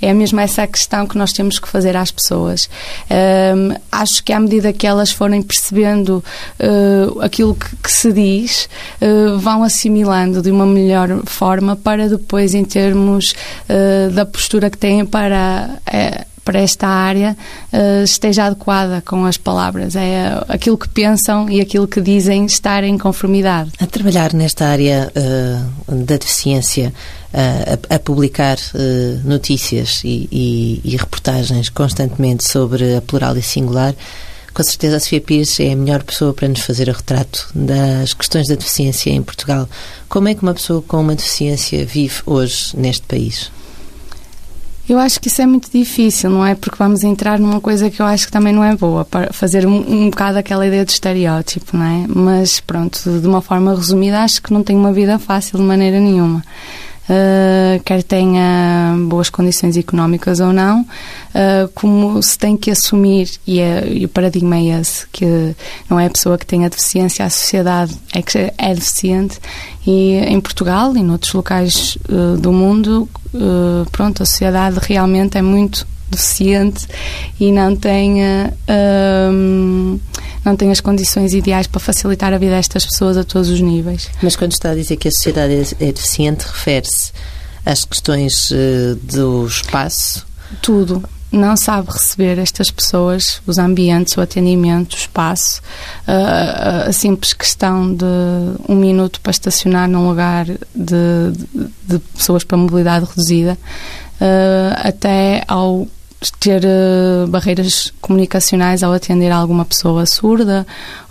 É 0.02 0.14
mesmo 0.14 0.40
essa 0.40 0.64
a 0.64 0.68
questão 0.68 1.08
que 1.08 1.18
nós 1.18 1.32
temos 1.32 1.60
que 1.60 1.68
fazer 1.68 1.96
às 1.96 2.12
pessoas. 2.12 2.70
Um, 3.10 3.76
acho 3.92 4.24
que 4.24 4.34
à 4.34 4.40
medida 4.40 4.74
que 4.74 4.86
elas 4.86 5.12
forem 5.12 5.42
percebendo 5.42 6.24
uh, 6.60 7.22
aquilo 7.22 7.56
que, 7.56 7.76
que, 7.78 7.92
se 7.92 8.12
diz, 8.12 8.68
uh, 9.02 9.38
vão 9.40 9.64
assimilando 9.64 10.42
de 10.42 10.52
uma 10.52 10.66
melhor 10.66 11.22
forma 11.26 11.76
para 11.76 12.10
depois, 12.10 12.54
em 12.54 12.64
termos 12.66 13.34
uh, 13.70 14.12
da 14.12 14.26
postura 14.26 14.70
que 14.70 14.78
têm 14.78 15.06
para 15.06 15.70
para 16.44 16.60
esta 16.60 16.88
área 16.88 17.38
uh, 17.72 18.04
esteja 18.04 18.45
adequada 18.45 19.01
com 19.01 19.25
as 19.25 19.38
palavras. 19.38 19.95
É 19.95 20.44
aquilo 20.48 20.78
que 20.78 20.90
pensam 20.90 21.50
e 21.50 21.62
aquilo 21.62 21.88
que 21.88 22.01
dizem 22.01 22.45
estar 22.45 22.84
em 22.84 22.98
conformidade. 22.98 23.72
A 23.80 23.88
trabalhar 23.88 24.34
nesta 24.34 24.66
área 24.66 25.12
uh, 25.16 25.95
da 25.95 26.18
deficiência, 26.18 26.94
uh, 27.34 27.88
a, 27.90 27.95
a, 27.95 28.00
publicar 28.00 28.57
notícias 29.24 30.01
e, 30.04 30.28
e, 30.31 30.81
e, 30.84 30.98
reportagens 30.98 31.69
constantemente 31.69 32.48
sobre 32.48 32.96
a 32.96 33.01
plural 33.01 33.38
e 33.38 33.42
singular, 33.42 33.96
com 34.54 34.62
certeza 34.62 34.98
a 34.98 35.00
Sofia 35.00 35.19
Pires 35.19 35.60
é 35.60 35.72
a 35.72 35.75
melhor 35.75 36.04
pessoa 36.04 36.31
para 36.31 36.48
nos 36.48 36.60
fazer 36.60 36.88
o 36.88 36.92
retrato 36.92 37.50
das 37.56 38.13
questões 38.13 38.48
da 38.48 38.56
deficiência 38.56 39.10
em 39.10 39.24
Portugal. 39.24 39.68
Como 40.07 40.28
é 40.28 40.36
que 40.36 40.44
uma 40.44 40.54
pessoa 40.54 40.81
com 40.81 41.01
uma 41.01 41.16
deficiência 41.16 41.84
vive 41.86 42.22
hoje 42.25 42.72
neste 42.78 43.01
país? 43.07 43.51
Eu 44.88 45.00
acho 45.00 45.20
que 45.20 45.30
isso 45.30 45.42
é 45.42 45.46
muito 45.46 45.72
difícil, 45.72 46.30
não 46.30 46.46
é? 46.46 46.56
Porque 46.56 46.76
vamos 46.78 47.04
entrar 47.04 47.40
numa 47.40 47.62
coisa 47.62 47.90
que 47.90 48.02
eu 48.02 48.06
acho 48.06 48.26
que 48.26 48.32
também 48.32 48.52
não 48.52 48.64
é 48.64 48.75
boa, 48.75 49.06
para 49.06 49.32
fazer 49.32 49.66
um, 49.66 49.78
um 49.78 50.10
bocado 50.10 50.38
aquela 50.38 50.68
ideia 50.68 50.84
de 50.84 50.92
estereótipo, 50.92 51.78
não 51.78 51.86
é? 51.86 52.06
Mas 52.08 52.60
pronto, 52.60 53.00
de 53.20 53.25
uma 53.25 53.42
forma 53.42 53.74
resumida, 53.74 54.22
acho 54.22 54.42
que 54.42 54.52
não 54.52 54.62
tenho 54.62 54.80
uma 54.80 54.92
vida 54.92 55.18
fácil 55.18 55.58
de 55.58 55.63
maneira 55.63 56.02
nenhuma. 56.02 56.44
Uh, 57.03 57.83
quer 57.83 58.01
tenha 58.01 58.95
boas 59.10 59.29
condições 59.29 59.75
económicas 59.75 60.39
ou 60.39 60.53
não, 60.53 60.81
uh, 60.81 61.67
como 61.75 62.24
se 62.24 62.38
tem 62.38 62.55
que 62.55 62.72
assumir, 62.72 63.29
e, 63.45 63.60
é, 63.60 63.86
e, 63.86 64.05
o 64.05 64.10
paradigma 64.10 64.55
é 64.55 64.79
esse, 64.79 65.05
que 65.10 65.53
não 65.89 66.00
é 66.00 66.05
a 66.05 66.10
pessoa 66.10 66.38
que 66.38 66.45
tem 66.45 66.63
a 66.63 66.69
deficiência, 66.69 67.25
a 67.25 67.29
sociedade 67.29 67.93
é 68.13 68.22
que 68.22 68.53
é 68.57 68.74
deficiente, 68.74 69.38
e 69.86 70.13
em 70.13 70.39
Portugal 70.39 70.95
e 70.95 71.03
noutros 71.03 71.33
locais 71.33 71.98
uh, 72.07 72.38
do 72.38 72.53
mundo, 72.53 73.10
pronto, 73.91 74.24
a 74.24 74.25
sociedade 74.25 74.77
realmente 74.81 75.38
é 75.38 75.41
muito 75.41 75.86
deficiente 76.13 76.88
e 77.39 77.51
não 77.51 77.75
tem 77.75 78.22
não 80.46 80.55
tem 80.55 80.72
as 80.72 80.82
condições 80.82 81.34
ideais 81.34 81.67
para 81.67 81.79
facilitar 81.79 82.34
a 82.34 82.38
vida 82.38 82.55
destas 82.55 82.86
pessoas 82.86 83.17
a 83.17 83.24
todos 83.24 83.50
os 83.50 83.62
níveis. 83.62 84.10
Mas 84.22 84.36
quando 84.36 84.51
está 84.51 84.72
a 84.72 84.75
dizer 84.75 84.98
que 84.98 85.08
a 85.08 85.12
sociedade 85.12 85.53
é, 85.53 85.88
é 85.88 85.91
deficiente, 85.91 86.46
refere-se 86.46 87.12
às 87.65 87.86
questões 87.86 88.51
uh, 88.51 88.96
do 89.03 89.46
espaço? 89.46 90.25
Tudo. 90.62 91.03
Não 91.32 91.58
sabe 91.58 91.89
receber 91.89 92.38
estas 92.38 92.70
pessoas, 92.70 93.41
os 93.48 93.58
ambientes, 93.58 94.15
o 94.15 94.22
atendimento, 94.22 94.93
o 94.93 94.98
espaço. 94.98 95.62
Uh, 96.08 96.89
a 96.89 96.93
simples 96.93 97.34
questão 97.34 97.91
de 97.91 98.05
um 98.70 98.75
minuto 98.75 99.20
para 99.20 99.32
estacionar 99.32 99.89
num 99.89 100.08
lugar 100.08 100.46
de, 100.46 100.55
de, 100.75 101.67
de 101.88 102.00
pessoas 102.15 102.43
para 102.43 102.55
mobilidade 102.55 103.05
reduzida, 103.05 103.58
uh, 104.22 104.88
até 104.88 105.43
ao 105.48 105.88
ter 106.32 106.63
uh, 106.63 107.27
barreiras 107.27 107.94
comunicacionais 108.01 108.84
ao 108.84 108.94
atender 108.94 109.32
alguma 109.32 109.65
pessoa 109.65 110.06
surda 110.06 110.65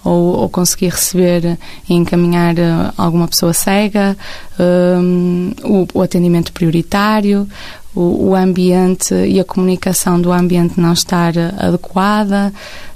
ou, 0.04 0.40
ou 0.40 0.48
conseguir 0.48 0.90
receber 0.90 1.58
e 1.88 1.94
encaminhar 1.94 2.54
uh, 2.54 2.92
alguma 2.96 3.28
pessoa 3.28 3.52
cega, 3.52 4.16
um, 4.58 5.52
o, 5.64 5.86
o, 5.94 6.02
atendimento 6.02 6.52
prioritário, 6.52 7.48
o, 7.94 8.30
o, 8.30 8.34
ambiente 8.34 9.14
e 9.14 9.38
a 9.38 9.44
comunicação 9.44 10.20
do 10.20 10.32
ambiente 10.32 10.80
não 10.80 10.92
estar 10.92 11.34
adequada. 11.58 12.52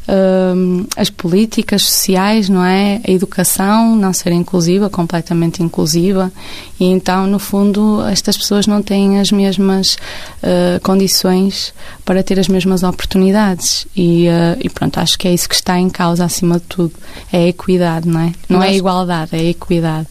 Uh, 0.08 0.86
as 0.96 1.10
políticas 1.10 1.82
sociais, 1.82 2.48
não 2.48 2.64
é? 2.64 3.00
A 3.06 3.10
educação 3.10 3.96
não 3.96 4.12
ser 4.12 4.32
inclusiva, 4.32 4.88
completamente 4.88 5.62
inclusiva, 5.62 6.32
e 6.78 6.84
então, 6.84 7.26
no 7.26 7.38
fundo, 7.38 8.02
estas 8.06 8.36
pessoas 8.36 8.66
não 8.66 8.82
têm 8.82 9.18
as 9.18 9.30
mesmas 9.30 9.96
uh, 10.42 10.80
condições 10.82 11.72
para 12.04 12.22
ter 12.22 12.38
as 12.38 12.48
mesmas 12.48 12.82
oportunidades. 12.82 13.86
E, 13.96 14.28
uh, 14.28 14.58
e, 14.60 14.68
pronto, 14.68 14.98
acho 14.98 15.18
que 15.18 15.26
é 15.26 15.34
isso 15.34 15.48
que 15.48 15.54
está 15.54 15.78
em 15.78 15.88
causa, 15.88 16.24
acima 16.24 16.58
de 16.58 16.64
tudo. 16.64 16.92
É 17.32 17.38
a 17.38 17.48
equidade, 17.48 18.08
não 18.08 18.20
é? 18.20 18.32
Não 18.48 18.62
é 18.62 18.68
a 18.68 18.72
igualdade, 18.72 19.34
é 19.34 19.40
a 19.40 19.44
equidade. 19.44 20.06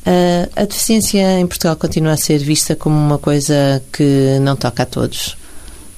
a 0.56 0.66
deficiência 0.66 1.40
em 1.40 1.48
Portugal 1.48 1.76
continua 1.76 2.14
a 2.14 2.18
ser 2.18 2.40
vista 2.40 2.76
como 2.76 2.96
uma 2.96 3.18
coisa 3.18 3.82
que 3.92 4.40
não 4.42 4.56
toca 4.56 4.84
a 4.84 4.86
todos? 4.86 5.38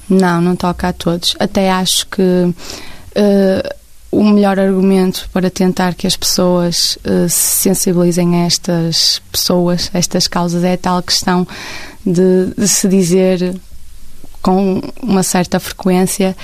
Não, 0.08 0.40
não 0.40 0.56
toca 0.56 0.88
a 0.88 0.92
todos. 0.92 1.36
Até 1.38 1.70
acho 1.70 2.06
que 2.06 2.22
uh, 2.22 3.77
o 4.10 4.24
melhor 4.24 4.58
argumento 4.58 5.28
para 5.32 5.50
tentar 5.50 5.94
que 5.94 6.06
as 6.06 6.16
pessoas 6.16 6.98
uh, 7.04 7.28
se 7.28 7.62
sensibilizem 7.62 8.36
a 8.36 8.46
estas 8.46 9.20
pessoas, 9.30 9.90
a 9.92 9.98
estas 9.98 10.26
causas, 10.26 10.64
é 10.64 10.74
a 10.74 10.78
tal 10.78 11.02
questão 11.02 11.46
de, 12.04 12.46
de 12.56 12.66
se 12.66 12.88
dizer 12.88 13.54
com 14.40 14.80
uma 15.02 15.22
certa 15.22 15.60
frequência 15.60 16.36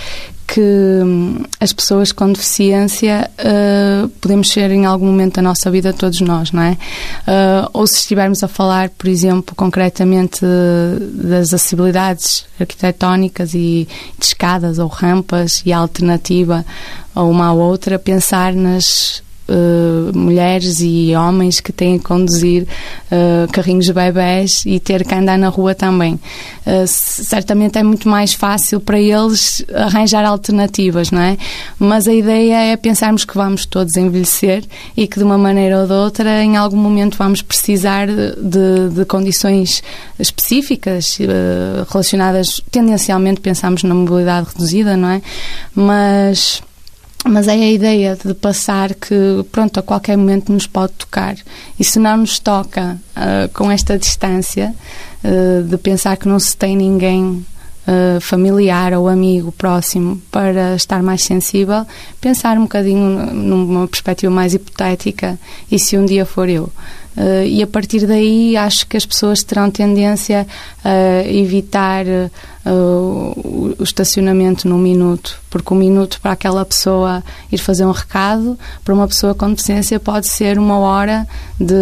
que 0.47 0.61
hum, 0.61 1.43
as 1.59 1.73
pessoas 1.73 2.13
com 2.13 2.31
deficiência 2.33 3.31
uh, 3.39 4.09
podemos 4.21 4.51
ser 4.51 4.71
em 4.71 4.87
algum 4.87 5.07
momento 5.07 5.37
da 5.37 5.43
nossa 5.43 5.71
vida 5.71 5.93
todos 5.93 6.21
nós, 6.21 6.53
não 6.53 6.63
é? 6.63 6.73
Uh, 6.73 7.71
ou 7.73 7.87
se 7.87 7.97
estivermos 7.97 8.43
a 8.45 8.49
falar, 8.49 8.91
por 8.91 9.09
exemplo, 9.09 9.55
concretamente 9.57 10.41
das 11.13 11.53
acessibilidades 11.53 12.47
arquitetónicas 12.61 13.55
e 13.55 13.89
de 14.19 14.25
escadas 14.25 14.79
ou 14.79 14.87
rampas 14.87 15.63
e 15.67 15.73
a 15.73 15.79
alternativa 15.79 16.65
a 17.15 17.23
uma 17.23 17.47
à 17.47 17.53
outra, 17.53 17.99
pensar 17.99 18.53
nas 18.53 19.24
Uh, 19.47 20.17
mulheres 20.17 20.81
e 20.81 21.15
homens 21.15 21.61
que 21.61 21.71
têm 21.71 21.99
que 21.99 22.05
conduzir 22.05 22.63
uh, 22.63 23.53
carrinhos 23.53 23.85
de 23.85 23.93
bebés 23.93 24.63
e 24.65 24.81
ter 24.81 25.05
que 25.05 25.15
andar 25.15 25.37
na 25.37 25.51
rua 25.51 25.75
também. 25.75 26.15
Uh, 26.15 26.87
certamente 26.87 27.79
é 27.79 27.83
muito 27.83 28.09
mais 28.09 28.33
fácil 28.33 28.81
para 28.81 28.99
eles 28.99 29.63
arranjar 29.75 30.25
alternativas, 30.25 31.11
não 31.11 31.21
é? 31.21 31.37
Mas 31.79 32.09
a 32.09 32.15
ideia 32.15 32.73
é 32.73 32.77
pensarmos 32.79 33.27
que 33.27 33.35
vamos 33.35 33.67
todos 33.67 33.95
envelhecer 33.99 34.65
e 34.97 35.07
que 35.07 35.19
de 35.19 35.25
uma 35.25 35.37
maneira 35.37 35.81
ou 35.81 35.87
de 35.87 35.93
outra, 35.93 36.43
em 36.43 36.57
algum 36.57 36.79
momento, 36.79 37.19
vamos 37.19 37.43
precisar 37.43 38.07
de, 38.07 38.89
de 38.95 39.05
condições 39.05 39.83
específicas 40.19 41.19
relacionadas, 41.91 42.63
tendencialmente 42.71 43.43
pensamos 43.43 43.83
na 43.83 43.95
mobilidade 43.95 44.49
reduzida, 44.49 44.97
não 44.97 45.11
é? 45.11 45.23
Mas 45.75 46.63
mas 47.25 47.49
é 47.49 47.53
a 47.53 47.71
ideia 47.71 48.17
de 48.23 48.35
passar 48.35 48.95
que, 48.95 49.45
pronto, 49.51 49.81
a 49.81 49.83
qualquer 49.83 50.17
momento 50.17 50.53
nos 50.53 50.67
pode 50.67 50.93
tocar. 50.93 51.35
E 51.81 51.83
se 51.83 51.99
não 51.99 52.19
nos 52.19 52.39
toca 52.39 52.99
uh, 53.17 53.49
com 53.55 53.71
esta 53.71 53.99
distância, 53.99 54.75
uh, 55.25 55.63
de 55.63 55.77
pensar 55.79 56.19
que 56.19 56.29
não 56.29 56.39
se 56.39 56.55
tem 56.55 56.77
ninguém 56.77 57.45
uh, 57.89 58.21
familiar 58.21 58.93
ou 58.93 59.09
amigo 59.09 59.51
próximo 59.53 60.21
para 60.31 60.75
estar 60.75 61.03
mais 61.03 61.25
sensível, 61.25 61.87
pensar 62.21 62.59
um 62.59 62.63
bocadinho 62.63 63.33
numa 63.33 63.89
perspectiva 63.89 64.33
mais 64.33 64.53
hipotética 64.53 65.39
e 65.71 65.79
se 65.79 65.97
um 65.97 66.05
dia 66.05 66.27
for 66.27 66.49
eu. 66.49 66.65
Uh, 67.17 67.47
e 67.47 67.63
a 67.63 67.67
partir 67.67 68.07
daí 68.07 68.55
acho 68.57 68.87
que 68.87 68.99
as 68.99 69.07
pessoas 69.07 69.43
terão 69.43 69.71
tendência 69.71 70.47
a 70.85 71.27
evitar 71.27 72.05
uh, 72.65 73.75
o, 73.79 73.83
estacionamento 73.83 74.69
num 74.69 74.79
minuto, 74.79 75.41
porque 75.51 75.73
um 75.73 75.77
minuto 75.77 76.21
para 76.21 76.33
aquela 76.33 76.65
pessoa 76.65 77.23
ir 77.53 77.59
fazer 77.59 77.85
um 77.85 77.91
recado, 77.91 78.59
para 78.85 78.95
uma 78.95 79.07
pessoa 79.07 79.35
com 79.35 79.51
deficiência 79.51 80.01
pode 80.01 80.27
ser 80.29 80.59
uma 80.59 80.79
hora 80.79 81.27
de, 81.59 81.75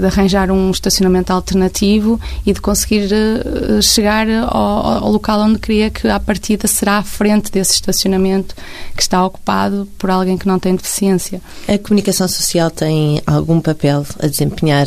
de 0.00 0.06
arranjar 0.06 0.50
um 0.50 0.70
estacionamento 0.70 1.32
alternativo 1.32 2.20
e 2.46 2.52
de 2.52 2.60
conseguir 2.60 3.08
uh, 3.12 3.82
chegar 3.82 4.26
ao, 4.28 5.04
ao, 5.04 5.12
local 5.12 5.40
onde 5.40 5.58
queria 5.58 5.90
que 5.90 6.08
à 6.08 6.20
partida 6.20 6.66
será 6.66 6.98
à 6.98 7.02
frente 7.02 7.50
desse 7.50 7.74
estacionamento 7.74 8.54
que 8.96 9.02
está 9.02 9.24
ocupado 9.24 9.88
por 9.98 10.10
alguém 10.10 10.38
que 10.38 10.46
não 10.46 10.58
tem 10.58 10.74
deficiência. 10.74 11.40
A 11.68 11.78
comunicação 11.78 12.28
social 12.28 12.70
tem 12.70 13.20
algum 13.26 13.60
papel 13.60 14.06
a 14.18 14.26
desempenhar 14.26 14.86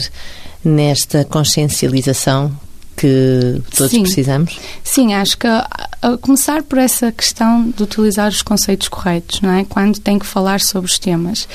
nesta 0.63 1.23
consciencialização 1.25 2.51
que 2.97 3.61
todos 3.75 3.91
Sim. 3.91 4.01
precisamos? 4.01 4.59
Sim, 4.83 5.13
acho 5.13 5.37
que 5.37 5.45
a, 5.45 5.67
a, 6.01 6.17
começar 6.17 6.63
por 6.63 6.79
essa 6.79 7.11
questão 7.11 7.69
de 7.69 7.83
utilizar 7.83 8.29
os 8.29 8.41
conceitos 8.41 8.87
corretos, 8.87 9.39
não 9.39 9.51
é? 9.51 9.63
Quando 9.63 9.99
tem 9.99 10.17
que 10.17 10.25
falar 10.25 10.59
sobre 10.59 10.89
os 10.89 10.97
temas. 10.97 11.47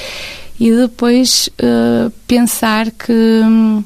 E 0.59 0.71
depois 0.71 1.49
uh, 1.61 2.11
pensar 2.29 2.93
que 2.93 3.13
hum, 3.13 3.83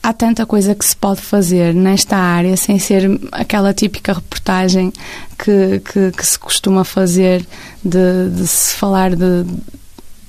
há 0.00 0.12
tanta 0.12 0.46
coisa 0.46 0.74
que 0.74 0.84
se 0.84 0.94
pode 0.94 1.20
fazer 1.20 1.74
nesta 1.74 2.16
área 2.16 2.56
sem 2.56 2.78
ser 2.78 3.10
aquela 3.32 3.74
típica 3.74 4.12
reportagem 4.12 4.92
que, 5.36 5.80
que, 5.80 6.12
que 6.12 6.26
se 6.26 6.38
costuma 6.38 6.84
fazer 6.84 7.44
de, 7.84 8.30
de 8.30 8.46
se 8.46 8.74
falar 8.76 9.16
de 9.16 9.44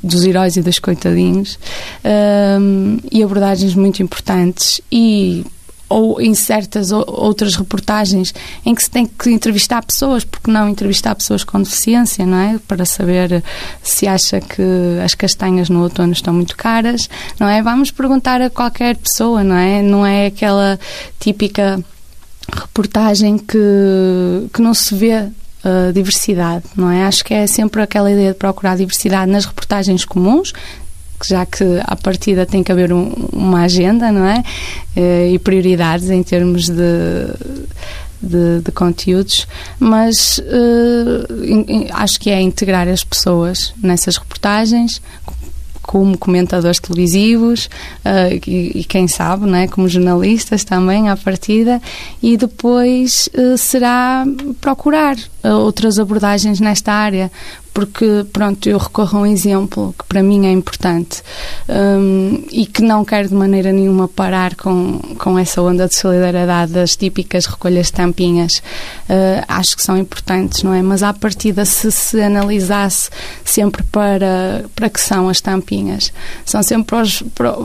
dos 0.03 0.23
heróis 0.25 0.57
e 0.57 0.63
dos 0.63 0.79
coitadinhos 0.79 1.59
um, 2.59 2.97
e 3.11 3.21
abordagens 3.21 3.75
muito 3.75 4.01
importantes 4.01 4.81
e 4.91 5.45
ou 5.91 6.21
em 6.21 6.33
certas 6.33 6.91
outras 6.91 7.55
reportagens 7.55 8.33
em 8.65 8.73
que 8.73 8.83
se 8.83 8.89
tem 8.89 9.05
que 9.05 9.29
entrevistar 9.29 9.83
pessoas, 9.83 10.23
porque 10.23 10.49
não 10.49 10.69
entrevistar 10.69 11.13
pessoas 11.15 11.43
com 11.43 11.61
deficiência, 11.61 12.25
não 12.25 12.37
é? 12.37 12.59
Para 12.65 12.85
saber 12.85 13.43
se 13.83 14.07
acha 14.07 14.39
que 14.39 14.63
as 15.03 15.13
castanhas 15.13 15.69
no 15.69 15.83
outono 15.83 16.13
estão 16.13 16.33
muito 16.33 16.55
caras, 16.55 17.09
não 17.37 17.47
é? 17.47 17.61
Vamos 17.61 17.91
perguntar 17.91 18.41
a 18.41 18.49
qualquer 18.49 18.95
pessoa, 18.95 19.43
não 19.43 19.55
é? 19.55 19.81
Não 19.81 20.05
é 20.05 20.27
aquela 20.27 20.79
típica 21.19 21.83
reportagem 22.53 23.37
que, 23.37 24.47
que 24.53 24.61
não 24.61 24.73
se 24.73 24.95
vê 24.95 25.15
uh, 25.23 25.93
diversidade, 25.93 26.63
não 26.75 26.89
é? 26.89 27.03
Acho 27.03 27.23
que 27.23 27.33
é 27.33 27.45
sempre 27.47 27.81
aquela 27.81 28.09
ideia 28.09 28.31
de 28.31 28.37
procurar 28.37 28.77
diversidade 28.77 29.29
nas 29.29 29.45
reportagens 29.45 30.05
comuns, 30.05 30.53
já 31.27 31.45
que 31.45 31.63
à 31.83 31.95
partida 31.95 32.45
tem 32.45 32.63
que 32.63 32.71
haver 32.71 32.91
um, 32.91 33.11
uma 33.31 33.63
agenda, 33.63 34.11
não 34.11 34.25
é? 34.25 34.43
Uh, 34.95 35.33
e 35.33 35.39
prioridades 35.39 36.09
em 36.09 36.21
termos 36.23 36.67
de, 36.67 37.27
de, 38.21 38.61
de 38.63 38.71
conteúdos, 38.71 39.47
mas 39.79 40.37
uh, 40.39 41.93
acho 41.93 42.19
que 42.19 42.29
é 42.29 42.39
integrar 42.39 42.87
as 42.87 43.03
pessoas 43.03 43.73
nessas 43.81 44.17
reportagens, 44.17 45.01
como 45.81 46.17
comentadores 46.17 46.79
televisivos 46.79 47.65
uh, 48.05 48.39
e, 48.47 48.79
e, 48.79 48.83
quem 48.83 49.07
sabe, 49.07 49.45
né, 49.47 49.67
como 49.67 49.89
jornalistas 49.89 50.63
também 50.63 51.09
à 51.09 51.17
partida, 51.17 51.81
e 52.21 52.37
depois 52.37 53.27
uh, 53.33 53.57
será 53.57 54.23
procurar 54.61 55.17
outras 55.43 55.97
abordagens 55.97 56.59
nesta 56.59 56.93
área, 56.93 57.31
porque, 57.73 58.25
pronto, 58.33 58.67
eu 58.67 58.77
recorro 58.77 59.19
a 59.19 59.21
um 59.21 59.25
exemplo 59.25 59.95
que 59.97 60.05
para 60.05 60.21
mim 60.21 60.45
é 60.45 60.51
importante 60.51 61.23
um, 61.69 62.43
e 62.51 62.65
que 62.65 62.81
não 62.81 63.05
quero 63.05 63.29
de 63.29 63.33
maneira 63.33 63.71
nenhuma 63.71 64.07
parar 64.07 64.55
com, 64.55 64.99
com 65.17 65.39
essa 65.39 65.61
onda 65.61 65.87
de 65.87 65.95
solidariedade 65.95 66.73
das 66.73 66.95
típicas 66.95 67.45
recolhas 67.45 67.87
de 67.87 67.93
tampinhas. 67.93 68.61
Uh, 69.09 69.43
acho 69.47 69.75
que 69.77 69.83
são 69.83 69.97
importantes, 69.97 70.63
não 70.63 70.73
é? 70.73 70.81
Mas 70.81 71.01
à 71.01 71.13
partida, 71.13 71.63
se 71.63 71.91
se 71.91 72.21
analisasse 72.21 73.09
sempre 73.45 73.83
para, 73.83 74.65
para 74.75 74.89
que 74.89 74.99
são 74.99 75.29
as 75.29 75.39
tampinhas, 75.39 76.11
são 76.45 76.61
sempre 76.61 76.87
para 76.87 77.01
os, 77.01 77.21
para, 77.33 77.55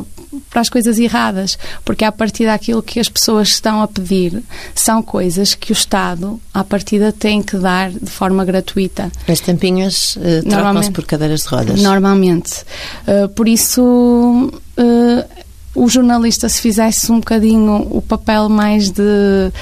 para 0.50 0.60
as 0.60 0.68
coisas 0.68 0.98
erradas, 0.98 1.58
porque 1.84 2.04
a 2.04 2.12
partir 2.12 2.46
daquilo 2.46 2.82
que 2.82 3.00
as 3.00 3.08
pessoas 3.08 3.48
estão 3.48 3.82
a 3.82 3.88
pedir 3.88 4.42
são 4.74 5.02
coisas 5.02 5.54
que 5.54 5.72
o 5.72 5.74
Estado, 5.74 6.40
à 6.52 6.62
partida, 6.62 7.12
tem 7.12 7.42
que 7.42 7.56
dar 7.56 7.90
de 7.90 8.10
forma 8.10 8.44
gratuita. 8.44 9.10
As 9.28 9.40
tampinhas 9.40 9.95
uh, 10.16 10.48
trocam-se 10.48 10.90
por 10.90 11.04
cadeiras 11.04 11.42
de 11.42 11.48
rodas? 11.48 11.82
Normalmente. 11.82 12.64
Uh, 13.06 13.28
por 13.30 13.48
isso, 13.48 13.82
uh, 13.82 15.44
o 15.74 15.88
jornalista, 15.88 16.48
se 16.48 16.60
fizesse 16.60 17.12
um 17.12 17.16
bocadinho 17.16 17.86
o 17.90 18.00
papel 18.00 18.48
mais 18.48 18.90
de, 18.90 19.52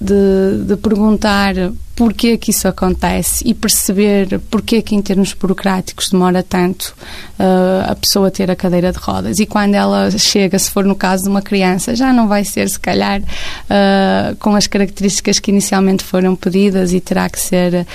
de, 0.00 0.64
de 0.66 0.76
perguntar 0.76 1.54
porquê 1.96 2.36
que 2.36 2.50
isso 2.50 2.68
acontece 2.68 3.42
e 3.48 3.54
perceber 3.54 4.38
porquê 4.50 4.82
que 4.82 4.94
em 4.94 5.00
termos 5.00 5.32
burocráticos 5.32 6.10
demora 6.10 6.42
tanto 6.42 6.94
uh, 7.40 7.90
a 7.90 7.96
pessoa 7.96 8.30
ter 8.30 8.50
a 8.50 8.54
cadeira 8.54 8.92
de 8.92 8.98
rodas 8.98 9.38
e 9.38 9.46
quando 9.46 9.74
ela 9.74 10.10
chega, 10.10 10.58
se 10.58 10.70
for 10.70 10.84
no 10.84 10.94
caso 10.94 11.22
de 11.22 11.30
uma 11.30 11.40
criança, 11.40 11.96
já 11.96 12.12
não 12.12 12.28
vai 12.28 12.44
ser 12.44 12.68
se 12.68 12.78
calhar 12.78 13.22
uh, 13.22 14.36
com 14.38 14.54
as 14.54 14.66
características 14.66 15.38
que 15.38 15.50
inicialmente 15.50 16.04
foram 16.04 16.36
pedidas 16.36 16.92
e 16.92 17.00
terá 17.00 17.30
que 17.30 17.40
ser 17.40 17.74
uh, 17.74 17.86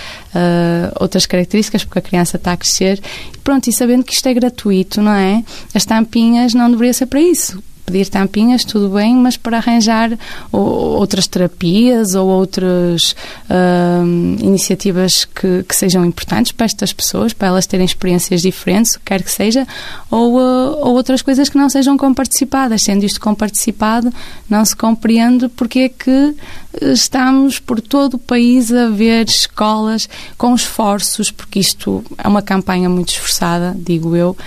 outras 0.99 1.27
características 1.27 1.85
porque 1.85 1.99
a 1.99 2.01
criança 2.01 2.37
está 2.37 2.53
a 2.53 2.57
crescer. 2.57 2.99
Pronto, 3.43 3.69
e 3.69 3.73
sabendo 3.73 4.03
que 4.03 4.13
isto 4.13 4.27
é 4.27 4.33
gratuito, 4.33 4.99
não 4.99 5.13
é? 5.13 5.43
As 5.75 5.85
tampinhas 5.85 6.55
não 6.55 6.71
deveria 6.71 6.93
ser 6.93 7.05
para 7.05 7.21
isso 7.21 7.61
pedir 7.91 8.07
tampinhas, 8.07 8.63
tudo 8.63 8.89
bem, 8.89 9.15
mas 9.15 9.35
para 9.35 9.57
arranjar 9.57 10.17
outras 10.51 11.27
terapias 11.27 12.15
ou 12.15 12.27
outras 12.27 13.15
uh, 13.49 14.41
iniciativas 14.41 15.25
que, 15.25 15.63
que, 15.63 15.75
sejam 15.75 16.05
importantes 16.05 16.53
para 16.53 16.65
estas 16.65 16.93
pessoas, 16.93 17.33
para 17.33 17.49
elas 17.49 17.67
terem 17.67 17.85
experiências 17.85 18.41
diferentes, 18.41 18.95
que 18.95 19.03
quer 19.03 19.21
que 19.21 19.31
seja, 19.31 19.67
ou, 20.09 20.37
uh, 20.37 20.77
ou 20.79 20.93
outras 20.95 21.21
coisas 21.21 21.49
que 21.49 21.57
não 21.57 21.69
sejam 21.69 21.97
comparticipadas. 21.97 22.81
Sendo 22.83 23.05
isto 23.05 23.19
comparticipado, 23.19 24.11
não 24.49 24.63
se 24.63 24.75
compreende 24.75 25.49
porque 25.49 25.79
é 25.79 25.89
que 25.89 26.35
estamos 26.81 27.59
por 27.59 27.81
todo 27.81 28.13
o 28.13 28.19
país 28.19 28.71
a 28.71 28.87
ver 28.87 29.27
escolas 29.27 30.07
com 30.37 30.55
esforços, 30.55 31.29
porque 31.29 31.59
isto 31.59 32.03
é 32.17 32.27
uma 32.27 32.41
campanha 32.41 32.87
muito 32.87 33.09
esforçada, 33.09 33.75
digo 33.77 34.15
eu, 34.15 34.37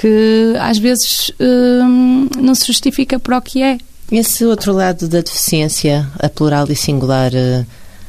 que 0.00 0.54
às 0.58 0.78
vezes 0.78 1.30
hum, 1.38 2.26
não 2.38 2.54
se 2.54 2.66
justifica 2.66 3.18
para 3.18 3.36
o 3.36 3.42
que 3.42 3.62
é. 3.62 3.76
Esse 4.10 4.46
outro 4.46 4.72
lado 4.72 5.06
da 5.06 5.20
deficiência, 5.20 6.08
a 6.18 6.28
plural 6.28 6.66
e 6.70 6.74
singular, 6.74 7.30
uh, 7.32 7.66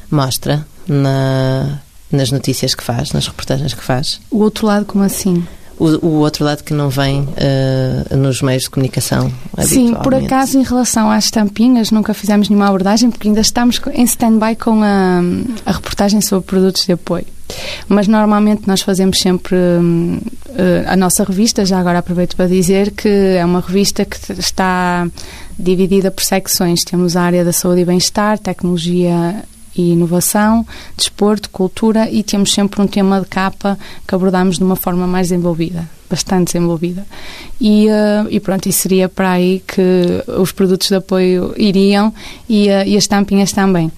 mostra 0.10 0.66
na, 0.88 1.80
nas 2.10 2.32
notícias 2.32 2.74
que 2.74 2.84
faz, 2.84 3.12
nas 3.12 3.28
reportagens 3.28 3.74
que 3.74 3.84
faz? 3.84 4.22
O 4.32 4.40
outro 4.40 4.66
lado, 4.66 4.86
como 4.86 5.04
assim? 5.04 5.46
O, 5.78 6.06
o 6.06 6.20
outro 6.20 6.46
lado 6.46 6.64
que 6.64 6.74
não 6.74 6.90
vem 6.90 7.22
uh, 7.22 8.16
nos 8.16 8.42
meios 8.42 8.64
de 8.64 8.70
comunicação 8.70 9.32
Sim, 9.60 9.94
por 9.96 10.16
acaso, 10.16 10.58
em 10.58 10.64
relação 10.64 11.12
às 11.12 11.30
tampinhas, 11.30 11.92
nunca 11.92 12.14
fizemos 12.14 12.48
nenhuma 12.48 12.68
abordagem, 12.68 13.12
porque 13.12 13.28
ainda 13.28 13.42
estamos 13.42 13.82
em 13.94 14.04
stand-by 14.04 14.56
com 14.56 14.82
a, 14.82 15.20
a 15.66 15.72
reportagem 15.74 16.22
sobre 16.22 16.48
produtos 16.48 16.86
de 16.86 16.94
apoio. 16.94 17.26
Mas 17.88 18.08
normalmente 18.08 18.68
nós 18.68 18.82
fazemos 18.82 19.20
sempre 19.20 19.56
uh, 19.56 20.22
a 20.88 20.96
nossa 20.96 21.24
revista, 21.24 21.66
já 21.66 21.80
agora 21.80 22.00
aproveito 22.00 22.36
para 22.36 22.48
dizer 22.48 22.92
que 22.92 23.10
é 23.10 23.46
uma 23.46 23.62
revista 23.62 24.06
que 24.06 24.18
está 24.34 25.08
dividida 25.58 26.12
por 26.12 26.24
secções. 26.24 26.84
Temos 26.84 27.16
a 27.16 27.22
área 27.22 27.46
da 27.46 27.54
saúde 27.54 27.82
e 27.82 27.86
bem-estar, 27.86 28.38
tecnologia 28.40 29.44
e 29.76 29.92
inovação, 29.92 30.66
desporto, 30.98 31.50
cultura 31.50 32.10
e 32.10 32.24
temos 32.24 32.52
sempre 32.52 32.82
um 32.82 32.88
tema 32.88 33.22
de 33.22 33.28
capa 33.28 33.78
que 34.08 34.14
abordamos 34.14 34.58
de 34.58 34.64
uma 34.64 34.76
forma 34.76 35.08
mais 35.08 35.30
desenvolvida, 35.30 35.90
bastante 36.10 36.48
desenvolvida. 36.54 37.06
E, 37.60 37.88
uh, 37.88 38.28
e 38.30 38.40
pronto, 38.40 38.68
e 38.68 38.74
seria 38.74 39.08
para 39.08 39.32
aí 39.32 39.64
que 39.66 40.24
os 40.40 40.52
produtos 40.52 40.90
de 40.90 40.96
apoio 40.96 41.54
iriam 41.56 42.14
e, 42.50 42.68
uh, 42.68 42.84
e 42.86 42.98
as 42.98 43.08
tampinhas 43.08 43.52
também. 43.52 43.92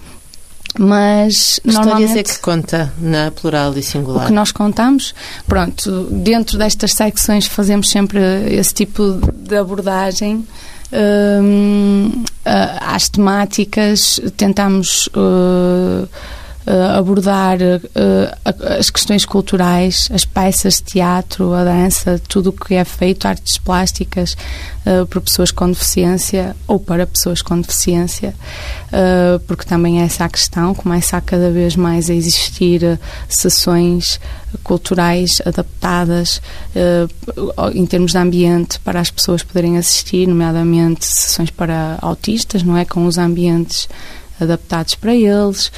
Mas 0.78 1.60
que 1.62 1.70
normalmente. 1.70 2.18
é 2.18 2.22
que 2.22 2.38
conta 2.38 2.92
na 2.98 3.30
plural 3.30 3.76
e 3.76 3.82
singular? 3.82 4.24
O 4.24 4.26
que 4.26 4.32
nós 4.32 4.50
contamos, 4.50 5.14
pronto, 5.46 6.08
dentro 6.10 6.58
destas 6.58 6.94
secções 6.94 7.46
fazemos 7.46 7.88
sempre 7.88 8.20
esse 8.52 8.74
tipo 8.74 9.20
de 9.32 9.56
abordagem. 9.56 10.46
Um, 10.92 12.24
às 12.80 13.08
temáticas, 13.08 14.20
tentamos 14.36 15.08
uh, 15.08 16.08
uh, 16.66 16.98
abordar 16.98 17.58
uh, 17.60 18.78
as 18.78 18.90
questões 18.90 19.24
culturais, 19.24 20.08
as 20.12 20.24
peças 20.24 20.74
de 20.74 20.84
teatro, 20.84 21.52
a 21.52 21.64
dança, 21.64 22.20
tudo 22.28 22.50
o 22.50 22.52
que 22.52 22.74
é 22.74 22.84
feito, 22.84 23.26
artes 23.26 23.58
plásticas, 23.58 24.36
uh, 24.86 25.06
por 25.06 25.20
pessoas 25.20 25.50
com 25.50 25.68
deficiência 25.68 26.56
ou 26.66 26.78
para 26.78 27.06
pessoas 27.06 27.42
com 27.42 27.60
deficiência, 27.60 28.34
porque 29.48 29.64
também 29.64 30.00
é 30.00 30.04
essa 30.04 30.24
a 30.24 30.28
questão, 30.28 30.72
começa 30.74 31.16
a 31.16 31.20
cada 31.20 31.50
vez 31.50 31.74
mais 31.74 32.08
a 32.08 32.14
existir 32.14 32.98
sessões 33.28 34.20
culturais 34.62 35.42
adaptadas 35.44 36.40
em 37.74 37.86
termos 37.86 38.12
de 38.12 38.18
ambiente 38.18 38.78
para 38.78 39.00
as 39.00 39.10
pessoas 39.10 39.42
poderem 39.42 39.76
assistir, 39.78 40.28
nomeadamente 40.28 41.04
sessões 41.04 41.50
para 41.50 41.98
autistas, 42.00 42.62
não 42.62 42.76
é? 42.76 42.84
Com 42.84 43.04
os 43.06 43.18
ambientes 43.18 43.88
adaptados 44.40 44.94
para 44.94 45.14
eles, 45.14 45.70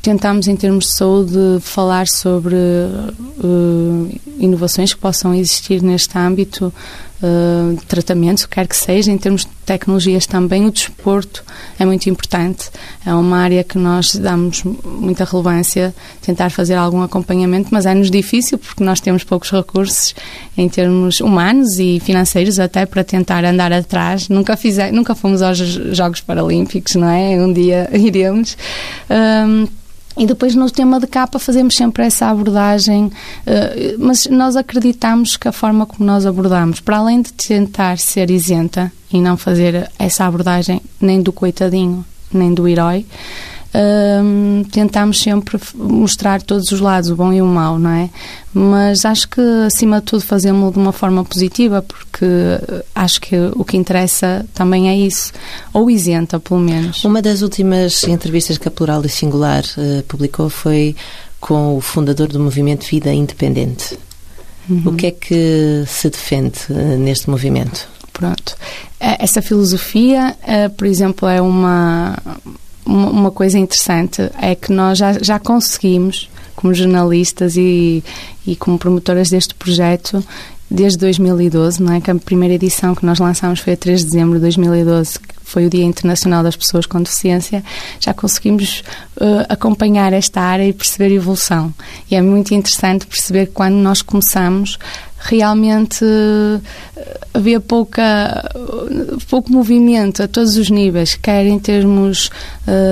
Tentámos, 0.00 0.48
em 0.48 0.56
termos 0.56 0.86
de 0.86 0.94
saúde, 0.94 1.60
falar 1.60 2.08
sobre 2.08 2.54
uh, 2.54 4.20
inovações 4.38 4.92
que 4.92 5.00
possam 5.00 5.34
existir 5.34 5.82
neste 5.82 6.16
âmbito, 6.18 6.72
uh, 7.22 7.76
tratamentos, 7.86 8.44
o 8.44 8.48
que 8.48 8.56
quer 8.56 8.66
que 8.66 8.76
seja, 8.76 9.10
em 9.12 9.18
termos 9.18 9.42
de 9.42 9.50
tecnologias 9.64 10.26
também. 10.26 10.66
O 10.66 10.70
desporto 10.70 11.44
é 11.78 11.84
muito 11.84 12.08
importante, 12.10 12.70
é 13.06 13.14
uma 13.14 13.38
área 13.38 13.62
que 13.62 13.78
nós 13.78 14.16
damos 14.16 14.64
muita 14.84 15.24
relevância, 15.24 15.94
tentar 16.20 16.50
fazer 16.50 16.74
algum 16.74 17.02
acompanhamento, 17.02 17.68
mas 17.70 17.86
é-nos 17.86 18.10
difícil 18.10 18.58
porque 18.58 18.82
nós 18.82 19.00
temos 19.00 19.22
poucos 19.22 19.50
recursos 19.50 20.14
em 20.56 20.68
termos 20.68 21.20
humanos 21.20 21.78
e 21.78 22.00
financeiros 22.00 22.58
até 22.58 22.84
para 22.86 23.04
tentar 23.04 23.44
andar 23.44 23.72
atrás. 23.72 24.28
Nunca, 24.28 24.56
fizer, 24.56 24.92
nunca 24.92 25.14
fomos 25.14 25.42
aos 25.42 25.58
Jogos 25.58 26.20
Paralímpicos, 26.20 26.96
não 26.96 27.08
é? 27.08 27.36
Um 27.40 27.52
dia 27.52 27.88
iremos. 27.94 28.56
E 30.16 30.26
depois 30.26 30.54
no 30.54 30.70
tema 30.70 31.00
de 31.00 31.06
capa 31.06 31.38
fazemos 31.38 31.74
sempre 31.74 32.04
essa 32.04 32.26
abordagem, 32.26 33.10
eh, 33.46 33.96
mas 33.98 34.26
nós 34.26 34.56
acreditamos 34.56 35.36
que 35.36 35.48
a 35.48 35.52
forma 35.52 35.86
como 35.86 36.04
nós 36.04 36.26
abordamos, 36.26 36.80
para 36.80 36.98
além 36.98 37.22
de 37.22 37.32
tentar 37.32 37.98
ser 37.98 38.30
isenta 38.30 38.92
e 39.12 39.20
não 39.20 39.36
fazer 39.36 39.90
essa 39.98 40.24
abordagem 40.24 40.80
nem 41.00 41.22
do 41.22 41.32
coitadinho, 41.32 42.04
nem 42.32 42.52
do 42.52 42.68
herói, 42.68 43.06
um, 43.74 44.64
tentamos 44.70 45.20
sempre 45.20 45.58
mostrar 45.74 46.42
todos 46.42 46.70
os 46.72 46.80
lados, 46.80 47.10
o 47.10 47.16
bom 47.16 47.32
e 47.32 47.40
o 47.40 47.46
mau, 47.46 47.78
não 47.78 47.90
é? 47.90 48.10
Mas 48.52 49.04
acho 49.06 49.28
que, 49.28 49.40
acima 49.66 50.00
de 50.00 50.06
tudo, 50.06 50.22
fazemos 50.22 50.72
de 50.74 50.78
uma 50.78 50.92
forma 50.92 51.24
positiva, 51.24 51.80
porque 51.80 52.24
eh, 52.24 52.84
acho 52.94 53.18
que 53.18 53.34
o 53.56 53.64
que 53.64 53.78
interessa 53.78 54.44
também 54.52 54.90
é 54.90 54.96
isso, 54.96 55.32
ou 55.72 55.90
isenta, 55.90 56.38
pelo 56.38 56.60
menos. 56.60 57.02
Uma 57.02 57.22
das 57.22 57.40
últimas 57.40 58.04
entrevistas 58.04 58.58
que 58.58 58.68
a 58.68 58.70
Plural 58.70 59.02
e 59.06 59.08
Singular 59.08 59.64
uh, 59.78 60.02
publicou 60.02 60.50
foi 60.50 60.94
com 61.40 61.76
o 61.76 61.80
fundador 61.80 62.28
do 62.28 62.38
movimento 62.38 62.86
Vida 62.86 63.10
Independente. 63.10 63.98
Uhum. 64.68 64.82
O 64.84 64.94
que 64.94 65.06
é 65.06 65.10
que 65.12 65.84
se 65.86 66.10
defende 66.10 66.58
uh, 66.68 66.98
neste 66.98 67.30
movimento? 67.30 67.88
Pronto. 68.12 68.54
Essa 69.00 69.40
filosofia, 69.40 70.36
uh, 70.42 70.70
por 70.74 70.86
exemplo, 70.86 71.26
é 71.26 71.40
uma 71.40 72.18
uma 72.84 73.30
coisa 73.30 73.58
interessante 73.58 74.30
é 74.40 74.54
que 74.54 74.72
nós 74.72 74.98
já, 74.98 75.12
já 75.12 75.38
conseguimos, 75.38 76.28
como 76.56 76.74
jornalistas 76.74 77.56
e, 77.56 78.02
e 78.46 78.56
como 78.56 78.78
promotoras 78.78 79.30
deste 79.30 79.54
projeto, 79.54 80.22
desde 80.70 80.98
2012, 80.98 81.82
não 81.82 81.92
é? 81.92 82.00
Que 82.00 82.10
a 82.10 82.14
primeira 82.14 82.54
edição 82.54 82.94
que 82.94 83.04
nós 83.04 83.18
lançámos 83.18 83.60
foi 83.60 83.74
a 83.74 83.76
3 83.76 84.00
de 84.00 84.06
dezembro 84.06 84.34
de 84.34 84.40
2012, 84.40 85.18
que 85.18 85.34
foi 85.42 85.66
o 85.66 85.70
Dia 85.70 85.84
Internacional 85.84 86.42
das 86.42 86.56
Pessoas 86.56 86.86
com 86.86 87.02
Deficiência, 87.02 87.62
já 88.00 88.14
conseguimos 88.14 88.82
uh, 89.16 89.44
acompanhar 89.50 90.12
esta 90.14 90.40
área 90.40 90.66
e 90.66 90.72
perceber 90.72 91.12
a 91.12 91.16
evolução. 91.16 91.74
E 92.10 92.16
é 92.16 92.22
muito 92.22 92.54
interessante 92.54 93.06
perceber 93.06 93.46
que 93.46 93.52
quando 93.52 93.74
nós 93.74 94.00
começamos, 94.00 94.78
realmente 95.24 96.04
uh, 96.04 96.62
havia 97.34 97.60
pouca, 97.60 98.50
uh, 98.54 99.18
pouco 99.28 99.52
movimento 99.52 100.22
a 100.22 100.28
todos 100.28 100.56
os 100.56 100.70
níveis, 100.70 101.14
quer 101.14 101.46
em 101.46 101.58
termos 101.58 102.30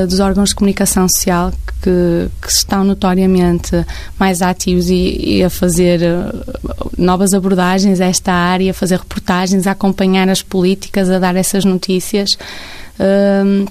dos 0.08 0.18
órgãos 0.18 0.48
de 0.48 0.56
comunicação 0.56 1.08
social, 1.08 1.52
que, 1.80 2.28
que 2.42 2.50
estão 2.50 2.82
notoriamente 2.82 3.86
mais 4.18 4.42
ativos 4.42 4.90
e, 4.90 5.36
e, 5.36 5.44
a 5.44 5.48
fazer 5.48 6.00
novas 6.98 7.32
abordagens 7.32 8.00
a 8.00 8.06
esta 8.06 8.32
área, 8.32 8.72
a 8.72 8.74
fazer 8.74 8.98
reportagens, 8.98 9.66
a 9.66 9.70
acompanhar 9.70 10.28
as 10.28 10.42
políticas, 10.42 11.08
a 11.08 11.20
dar 11.20 11.36
essas 11.36 11.64
notícias. 11.64 12.36
Uh, 12.98 13.70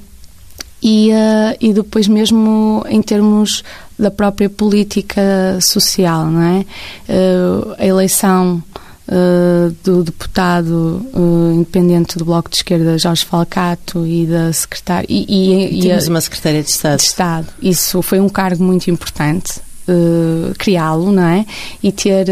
e, 0.81 1.11
uh, 1.11 1.57
e 1.59 1.73
depois 1.73 2.07
mesmo 2.07 2.83
em 2.89 3.01
termos 3.01 3.63
da 3.97 4.09
própria 4.09 4.49
política 4.49 5.59
social, 5.61 6.25
não 6.27 6.41
é? 6.41 6.65
Uh, 7.09 7.75
a 7.77 7.85
eleição 7.85 8.63
uh, 9.09 9.75
do 9.83 10.03
deputado 10.03 11.05
independente 11.53 12.17
do 12.17 12.23
Bloco 12.23 12.49
de 12.49 12.57
Esquerda, 12.57 12.97
Jorge 12.97 13.25
Falcato, 13.25 14.07
e 14.07 14.25
da 14.25 14.53
secretária... 14.53 15.05
E, 15.09 15.23
e, 15.23 15.81
Temos 15.81 16.05
e 16.05 16.07
a, 16.07 16.13
uma 16.13 16.21
secretária 16.21 16.63
de 16.63 16.69
Estado. 16.69 16.97
De 16.97 17.03
Estado. 17.03 17.47
Isso 17.61 18.01
foi 18.01 18.21
um 18.21 18.29
cargo 18.29 18.63
muito 18.63 18.89
importante. 18.89 19.59
Uh, 19.89 20.53
criá-lo, 20.57 21.11
não 21.11 21.23
é? 21.23 21.45
E 21.81 21.91
ter 21.91 22.27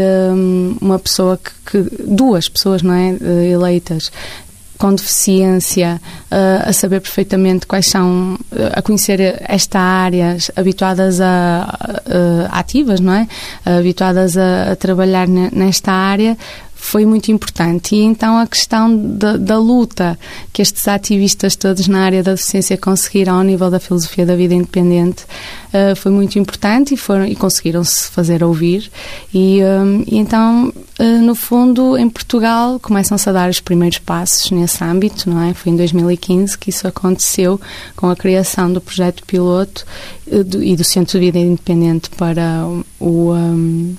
uma 0.80 0.96
pessoa 0.96 1.36
que, 1.36 1.50
que, 1.82 2.04
duas 2.06 2.48
pessoas, 2.48 2.82
não 2.82 2.94
é, 2.94 3.14
uh, 3.14 3.42
eleitas 3.52 4.12
com 4.78 4.94
deficiência 4.94 6.00
uh, 6.30 6.68
a 6.68 6.72
saber 6.72 7.00
perfeitamente 7.00 7.66
quais 7.66 7.86
são, 7.86 8.38
uh, 8.52 8.70
a 8.72 8.80
conhecer 8.80 9.42
esta 9.46 9.80
área, 9.80 10.36
habituadas 10.54 11.20
a, 11.20 11.76
uh, 12.06 12.48
ativas, 12.52 13.00
não 13.00 13.12
é? 13.12 13.26
habituadas 13.64 14.36
a, 14.38 14.72
a 14.72 14.76
trabalhar 14.76 15.26
nesta 15.26 15.92
área, 15.92 16.38
foi 16.78 17.04
muito 17.04 17.30
importante. 17.30 17.94
E 17.94 17.98
então 17.98 18.38
a 18.38 18.46
questão 18.46 18.96
da, 18.96 19.36
da, 19.36 19.58
luta 19.58 20.18
que 20.52 20.62
estes 20.62 20.86
ativistas 20.86 21.56
todos 21.56 21.88
na 21.88 22.04
área 22.04 22.22
da 22.22 22.32
deficiência 22.32 22.78
conseguiram 22.78 23.34
ao 23.34 23.42
nível 23.42 23.68
da 23.68 23.80
filosofia 23.80 24.24
da 24.24 24.36
vida 24.36 24.54
independente 24.54 25.24
uh, 25.24 25.94
foi 25.96 26.12
muito 26.12 26.38
importante 26.38 26.94
e, 26.94 26.96
foram, 26.96 27.26
e 27.26 27.34
conseguiram-se 27.34 28.08
fazer 28.10 28.44
ouvir. 28.44 28.90
E, 29.34 29.60
um, 29.62 30.04
e 30.06 30.16
então, 30.16 30.72
uh, 30.98 31.04
no 31.20 31.34
fundo, 31.34 31.98
em 31.98 32.08
Portugal 32.08 32.78
começam-se 32.78 33.28
a 33.28 33.32
dar 33.32 33.50
os 33.50 33.60
primeiros 33.60 33.98
passos 33.98 34.50
nesse 34.52 34.82
âmbito, 34.82 35.28
não 35.28 35.42
é? 35.42 35.52
Foi 35.52 35.72
em 35.72 35.76
2015 35.76 36.56
que 36.56 36.70
isso 36.70 36.86
aconteceu 36.86 37.60
com 37.96 38.08
a 38.08 38.16
criação 38.16 38.72
do 38.72 38.80
projeto 38.80 39.24
piloto 39.26 39.84
uh, 40.28 40.44
do, 40.44 40.62
e 40.62 40.76
do 40.76 40.84
Centro 40.84 41.18
de 41.18 41.26
Vida 41.26 41.38
Independente 41.40 42.08
para 42.10 42.64
o, 43.00 43.34
um, 43.34 43.96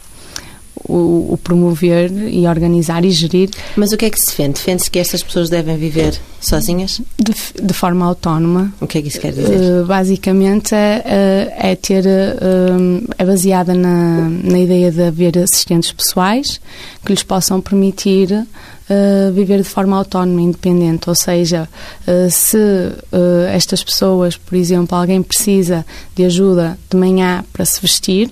o, 0.83 1.33
o, 1.33 1.37
promover 1.37 2.11
e 2.11 2.47
organizar 2.47 3.03
e 3.05 3.11
gerir. 3.11 3.49
Mas 3.75 3.91
o 3.91 3.97
que 3.97 4.05
é 4.05 4.09
que 4.09 4.19
se 4.19 4.27
defende? 4.27 4.53
Defende-se 4.53 4.89
que 4.91 4.99
estas 4.99 5.23
pessoas 5.23 5.49
devem 5.49 5.77
viver 5.77 6.19
sozinhas? 6.41 7.01
De, 7.17 7.33
de, 7.61 7.73
forma 7.73 8.05
autónoma. 8.05 8.73
O 8.79 8.87
que 8.87 8.97
é 8.97 9.01
que 9.01 9.07
isso 9.07 9.19
quer 9.19 9.33
dizer? 9.33 9.59
Uh, 9.59 9.85
basicamente 9.85 10.73
é, 10.73 11.53
é 11.57 11.75
ter. 11.75 12.05
Uh, 12.05 13.07
é 13.17 13.25
baseada 13.25 13.73
na, 13.73 14.29
na 14.29 14.59
ideia 14.59 14.91
de 14.91 15.03
haver 15.03 15.37
assistentes 15.37 15.91
pessoais 15.91 16.59
que 17.05 17.11
lhes 17.11 17.23
possam 17.23 17.61
permitir 17.61 18.45
uh, 18.89 19.31
viver 19.31 19.57
de 19.57 19.67
forma 19.67 19.97
autónoma, 19.97 20.41
independente. 20.41 21.09
Ou 21.09 21.15
seja, 21.15 21.69
uh, 22.07 22.29
se 22.29 22.57
uh, 22.57 23.45
estas 23.51 23.83
pessoas, 23.83 24.35
por 24.35 24.55
exemplo, 24.55 24.97
alguém 24.97 25.21
precisa 25.21 25.85
de 26.15 26.25
ajuda 26.25 26.77
de 26.89 26.97
manhã 26.97 27.43
para 27.53 27.65
se 27.65 27.79
vestir, 27.81 28.29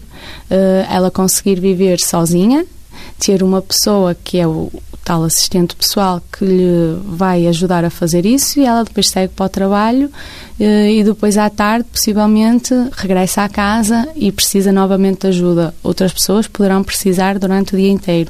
ela 0.90 1.10
conseguir 1.10 1.60
viver 1.60 2.00
sozinha, 2.00 2.66
ter 3.20 3.44
uma 3.44 3.62
pessoa 3.62 4.16
que 4.16 4.40
é 4.40 4.48
o 4.48 4.72
tal 5.08 5.24
assistente 5.24 5.74
pessoal 5.74 6.22
que 6.38 6.44
lhe 6.44 7.00
vai 7.06 7.48
ajudar 7.48 7.86
a 7.86 7.90
fazer 7.90 8.26
isso 8.26 8.60
e 8.60 8.66
ela 8.66 8.84
depois 8.84 9.08
segue 9.08 9.32
para 9.34 9.46
o 9.46 9.50
trabalho 9.50 10.12
eh, 10.60 10.92
e 10.92 11.02
depois 11.02 11.38
à 11.38 11.50
tarde, 11.50 11.86
possivelmente, 11.90 12.74
regressa 12.92 13.44
à 13.44 13.48
casa 13.48 14.06
e 14.18 14.34
precisa 14.34 14.70
novamente 14.70 15.22
de 15.22 15.28
ajuda. 15.28 15.74
Outras 15.82 16.12
pessoas 16.12 16.46
poderão 16.46 16.84
precisar 16.84 17.40
durante 17.40 17.74
o 17.74 17.78
dia 17.78 17.90
inteiro. 17.90 18.30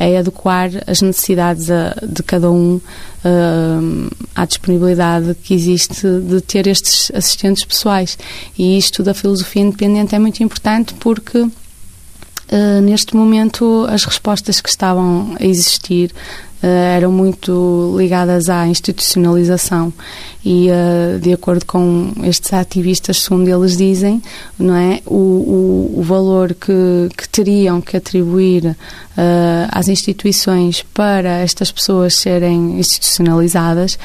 É 0.00 0.18
adequar 0.18 0.68
as 0.88 1.00
necessidades 1.00 1.68
de 2.02 2.22
cada 2.24 2.50
um 2.50 2.80
eh, 3.24 4.10
à 4.34 4.44
disponibilidade 4.44 5.32
que 5.44 5.54
existe 5.54 6.08
de 6.28 6.40
ter 6.40 6.66
estes 6.66 7.08
assistentes 7.14 7.64
pessoais. 7.64 8.18
E 8.58 8.76
isto 8.76 9.04
da 9.04 9.14
filosofia 9.14 9.62
independente 9.62 10.12
é 10.12 10.18
muito 10.18 10.42
importante 10.42 10.92
porque 10.94 11.46
Uh, 12.50 12.80
neste 12.80 13.16
momento, 13.16 13.86
as 13.88 14.04
respostas 14.04 14.60
que 14.60 14.68
estavam 14.68 15.34
a 15.38 15.44
existir 15.44 16.12
uh, 16.62 16.66
eram 16.66 17.10
muito 17.10 17.92
ligadas 17.98 18.48
à 18.48 18.68
institucionalização. 18.68 19.92
E, 20.44 20.68
uh, 20.70 21.18
de 21.18 21.32
acordo 21.32 21.66
com 21.66 22.12
estes 22.22 22.52
ativistas, 22.52 23.22
segundo 23.22 23.48
eles 23.48 23.76
dizem, 23.76 24.22
não 24.56 24.76
é, 24.76 25.00
o, 25.06 25.16
o, 25.16 25.94
o 25.98 26.02
valor 26.04 26.54
que, 26.54 27.08
que, 27.16 27.28
teriam 27.28 27.80
que 27.80 27.96
atribuir 27.96 28.76
às 29.72 29.88
instituições 29.88 30.84
para 30.94 31.38
estas 31.38 31.72
pessoas 31.72 32.14
serem 32.14 32.78
institucionalizadas, 32.78 33.98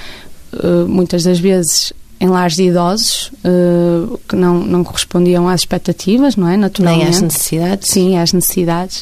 muitas 0.87 1.23
das 1.23 1.37
vezes 1.37 1.91
em 2.21 2.27
lares 2.27 2.55
de 2.55 2.65
idosos 2.65 3.31
uh, 3.43 4.19
que 4.29 4.35
não, 4.35 4.59
não 4.59 4.83
correspondiam 4.83 5.49
às 5.49 5.61
expectativas, 5.61 6.35
não 6.35 6.47
é? 6.47 6.55
Naturalmente. 6.55 6.99
Nem 6.99 7.09
às 7.09 7.19
necessidades. 7.19 7.89
Sim, 7.89 8.15
às 8.15 8.31
necessidades. 8.31 9.01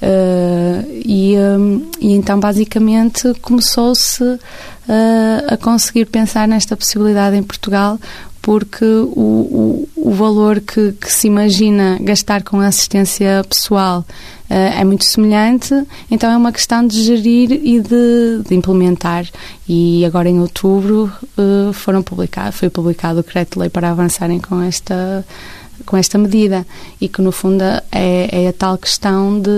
Uh, 0.00 1.02
e, 1.04 1.36
um, 1.36 1.86
e 2.00 2.14
então, 2.14 2.40
basicamente, 2.40 3.34
começou-se 3.42 4.24
uh, 4.24 4.40
a 5.48 5.56
conseguir 5.58 6.06
pensar 6.06 6.48
nesta 6.48 6.74
possibilidade 6.74 7.36
em 7.36 7.42
Portugal 7.42 7.98
porque 8.40 8.84
o, 8.84 9.86
o, 9.86 9.88
o 9.96 10.10
valor 10.12 10.60
que, 10.60 10.92
que, 10.92 11.12
se 11.12 11.26
imagina 11.26 11.98
gastar 12.00 12.42
com 12.42 12.60
a 12.60 12.68
assistência 12.68 13.44
pessoal 13.46 14.02
é 14.48 14.84
muito 14.84 15.04
semelhante, 15.04 15.74
então 16.10 16.30
é 16.30 16.36
uma 16.36 16.52
questão 16.52 16.86
de 16.86 17.02
gerir 17.02 17.52
e 17.52 17.80
de, 17.80 18.42
de 18.48 18.54
implementar. 18.54 19.26
E 19.68 20.04
agora 20.04 20.28
em 20.28 20.40
outubro 20.40 21.12
uh, 21.36 21.72
foram 21.72 22.02
publicado, 22.02 22.52
foi 22.52 22.70
publicado 22.70 23.18
o 23.18 23.22
decreto-lei 23.22 23.68
para 23.68 23.90
avançarem 23.90 24.38
com 24.38 24.62
esta 24.62 25.24
com 25.84 25.96
esta 25.96 26.16
medida 26.16 26.66
e 27.00 27.08
que 27.08 27.20
no 27.20 27.30
fundo 27.30 27.62
é, 27.62 27.82
é 27.92 28.48
a 28.48 28.52
tal 28.52 28.78
questão 28.78 29.38
de, 29.38 29.50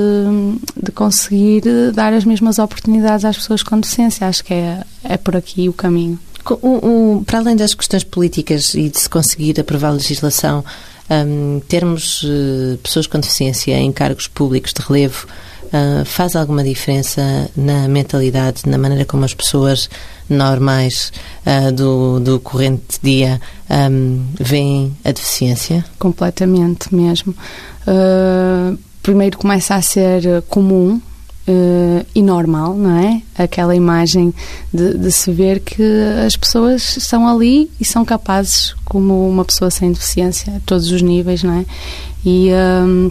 de 0.77 0.91
conseguir 0.91 1.63
dar 1.95 2.13
as 2.13 2.25
mesmas 2.25 2.59
oportunidades 2.59 3.25
às 3.25 3.37
pessoas 3.37 3.63
com 3.63 3.79
deficiência. 3.79 4.27
Acho 4.27 4.45
que 4.45 4.53
é, 4.53 4.85
é 5.05 5.17
por 5.17 5.37
aqui 5.37 5.69
o 5.69 5.73
caminho. 5.73 6.19
Um, 6.63 7.17
um, 7.17 7.25
para 7.25 7.39
além 7.39 7.57
das 7.57 7.75
questões 7.75 8.05
políticas 8.05 8.75
e 8.75 8.89
de 8.89 8.99
se 8.99 9.09
conseguir 9.09 9.61
aprovar 9.61 9.91
legislação, 9.91 10.65
um, 11.11 11.61
termos 11.69 12.23
uh, 12.23 12.79
pessoas 12.83 13.07
com 13.07 13.19
deficiência 13.19 13.77
em 13.79 13.91
cargos 13.93 14.29
públicos 14.29 14.73
de 14.73 14.83
relevo 14.83 15.27
uh, 15.65 16.05
faz 16.05 16.37
alguma 16.37 16.63
diferença 16.63 17.51
na 17.57 17.89
mentalidade, 17.89 18.63
na 18.67 18.79
maneira 18.79 19.05
como 19.05 19.25
as 19.25 19.35
pessoas 19.35 19.89
normais 20.29 21.13
uh, 21.47 21.73
do, 21.73 22.21
do 22.21 22.41
corrente 22.41 22.99
dia 23.03 23.41
um, 23.91 24.25
veem 24.39 24.97
a 25.05 25.13
deficiência? 25.13 25.85
Completamente 25.99 26.95
mesmo. 26.95 27.35
primeiro 29.03 29.39
começa 29.39 29.75
a 29.75 29.83
ser 29.83 30.43
comum 30.49 31.01
uh, 31.49 32.07
e 32.15 32.23
normal, 32.23 32.75
não 32.75 32.97
é? 32.97 33.23
Aquela 33.37 33.75
imagem 33.75 34.33
de, 34.73 34.99
de, 34.99 35.11
se 35.11 35.33
ver 35.33 35.61
que 35.61 35.83
as 36.25 36.37
pessoas 36.37 36.97
estão 36.97 37.27
ali 37.27 37.71
e 37.81 37.85
são 37.85 38.05
capazes, 38.05 38.75
como 38.85 39.29
uma 39.29 39.45
pessoa 39.45 39.71
sem 39.71 39.91
deficiência, 39.91 40.57
a 40.57 40.61
todos 40.67 40.91
os 40.91 41.03
níveis, 41.03 41.43
não 41.43 41.55
é? 41.55 41.67
E. 42.25 42.51
Um, 42.53 43.11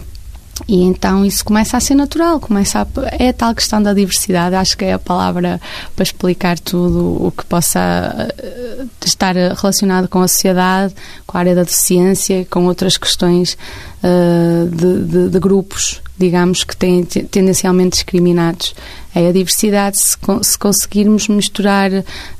e 0.66 0.82
então 0.82 1.24
isso 1.24 1.44
começa 1.44 1.76
a 1.76 1.80
ser 1.80 1.94
natural, 1.94 2.40
começa 2.40 2.80
a, 2.80 2.86
é 3.16 3.28
a 3.28 3.32
tal 3.32 3.54
questão 3.54 3.80
da 3.80 3.94
diversidade, 3.94 4.56
acho 4.56 4.76
que 4.76 4.86
é 4.86 4.94
a 4.94 4.98
palavra 4.98 5.60
para 5.94 6.02
explicar 6.02 6.58
tudo 6.58 7.26
o 7.26 7.30
que 7.30 7.44
possa 7.44 8.28
eh, 8.36 8.84
estar 9.04 9.36
relacionado 9.36 10.08
com 10.08 10.20
a 10.20 10.26
sociedade, 10.26 10.94
com 11.26 11.36
a 11.36 11.40
área 11.40 11.54
da 11.54 11.62
deficiência, 11.62 12.44
com 12.50 12.66
outras 12.66 12.96
questões 12.96 13.56
uh, 14.02 14.68
de, 14.68 15.04
de, 15.04 15.28
de, 15.28 15.38
grupos, 15.38 16.02
digamos, 16.18 16.64
que 16.64 16.76
têm 16.76 17.04
tendencialmente 17.04 17.96
discriminados 17.96 18.74
é 19.14 19.28
a 19.28 19.32
diversidade. 19.32 19.98
Se, 19.98 20.16
se 20.42 20.58
conseguirmos 20.58 21.28
misturar 21.28 21.90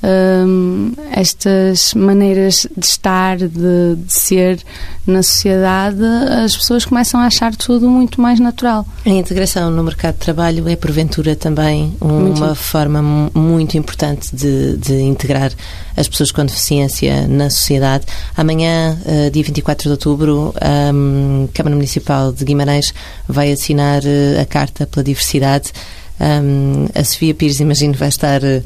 hum, 0.03 0.93
estas 1.11 1.95
maneiras 1.95 2.67
de 2.77 2.85
estar, 2.85 3.37
de, 3.37 3.49
de, 3.49 4.13
ser 4.13 4.63
na 5.07 5.23
sociedade, 5.23 6.03
as 6.45 6.57
pessoas 6.57 6.85
começam 6.85 7.21
a 7.21 7.27
achar 7.27 7.55
tudo 7.57 7.89
muito 7.89 8.21
mais 8.21 8.39
natural. 8.39 8.87
A 9.05 9.11
integração 9.11 9.71
no 9.71 9.83
mercado 9.83 10.15
de 10.15 10.21
trabalho 10.21 10.69
é, 10.69 10.77
porventura, 10.77 11.35
também 11.35 11.97
uma 12.01 12.13
muito. 12.13 12.55
forma 12.55 13.31
muito 13.35 13.77
importante 13.77 14.35
de, 14.35 14.77
de 14.77 15.01
integrar 15.01 15.53
as 15.97 16.09
pessoas 16.09 16.31
com 16.31 16.45
deficiência 16.45 17.27
na 17.27 17.51
sociedade. 17.51 18.07
Amanhã, 18.37 18.97
eh, 19.05 19.31
dia 19.31 19.43
24 19.43 19.85
de 19.85 19.91
outubro, 19.91 20.55
a 20.61 20.93
hum, 20.95 21.49
Câmara 21.53 21.75
Municipal 21.75 22.33
de 22.33 22.45
Guimarães 22.45 22.95
vai 23.27 23.51
assinar 23.51 24.03
eh, 24.05 24.41
a 24.41 24.47
Carta 24.47 24.87
pela 24.87 25.03
Diversidade. 25.03 25.73
Um, 26.21 26.87
a 26.95 27.05
Sofia 27.05 27.35
Pires, 27.35 27.61
imagino, 27.61 27.95
vai 27.95 28.09
estar 28.09 28.43
uh, 28.43 28.63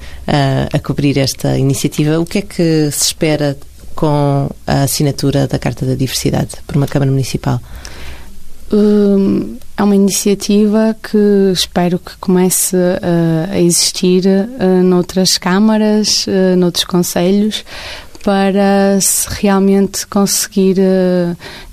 a 0.72 0.78
cobrir 0.78 1.18
esta 1.18 1.58
iniciativa. 1.58 2.18
O 2.18 2.24
que 2.24 2.38
é 2.38 2.42
que 2.42 2.90
se 2.90 3.04
espera 3.04 3.56
com 3.94 4.48
a 4.66 4.82
assinatura 4.84 5.46
da 5.46 5.58
Carta 5.58 5.84
da 5.84 5.94
Diversidade 5.94 6.56
por 6.66 6.76
uma 6.76 6.86
Câmara 6.86 7.10
Municipal? 7.10 7.60
Um, 8.72 9.58
é 9.76 9.82
uma 9.82 9.94
iniciativa 9.94 10.96
que 11.02 11.52
espero 11.52 11.98
que 11.98 12.16
comece 12.18 12.76
uh, 12.76 13.50
a 13.50 13.60
existir 13.60 14.24
uh, 14.26 14.82
noutras 14.82 15.36
câmaras, 15.36 16.26
uh, 16.26 16.56
noutros 16.56 16.84
conselhos, 16.84 17.64
para 18.24 18.98
se 19.00 19.26
realmente 19.28 20.06
conseguir 20.06 20.76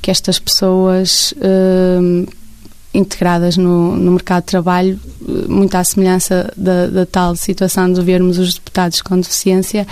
que 0.02 0.10
estas 0.10 0.40
pessoas 0.40 1.32
uh, 1.34 2.28
integradas 2.94 3.56
no, 3.56 3.96
no 3.96 4.12
mercado 4.12 4.44
de 4.44 4.48
trabalho, 4.48 5.00
muito 5.48 5.76
à 5.76 5.84
semelhança 5.84 6.52
da, 6.58 6.88
da, 6.88 7.06
tal 7.06 7.36
situação 7.36 7.92
de 7.92 8.02
vermos 8.02 8.40
os 8.40 8.56
deputados 8.56 9.02
com 9.02 9.20
deficiência 9.20 9.86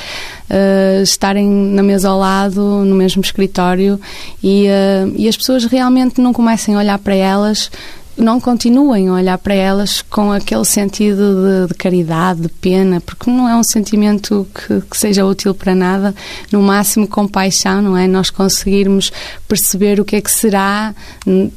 uh, 0.49 1.03
estarem 1.03 1.47
na 1.47 1.83
mesa 1.83 2.09
ao 2.09 2.17
lado, 2.17 2.61
no 2.61 2.95
mesmo 2.95 3.21
escritório 3.21 3.99
e, 4.43 4.65
uh, 4.65 5.13
e 5.15 5.27
as 5.27 5.37
pessoas 5.37 5.65
realmente 5.65 6.19
não 6.19 6.33
comecem 6.33 6.75
a 6.75 6.79
olhar 6.79 6.97
para 6.97 7.13
elas 7.13 7.69
não 8.17 8.39
continuem 8.39 9.07
a 9.07 9.13
olhar 9.13 9.37
para 9.37 9.53
elas 9.53 10.01
com 10.01 10.31
aquele 10.31 10.65
sentido 10.65 11.67
de, 11.67 11.67
de 11.67 11.73
caridade, 11.75 12.41
de 12.41 12.49
pena, 12.49 12.99
porque 12.99 13.29
não 13.29 13.47
é 13.47 13.55
um 13.55 13.63
sentimento 13.63 14.47
que, 14.53 14.81
que, 14.81 14.97
seja 14.97 15.25
útil 15.25 15.53
para 15.53 15.75
nada. 15.75 16.15
No 16.51 16.61
máximo, 16.61 17.07
compaixão, 17.07 17.81
não 17.81 17.97
é? 17.97 18.07
Nós 18.07 18.29
conseguirmos 18.29 19.11
perceber 19.47 19.99
o 19.99 20.05
que 20.05 20.15
é 20.15 20.21
que 20.21 20.31
será 20.31 20.95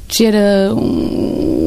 ter 0.07 0.33
uh, 0.33 0.75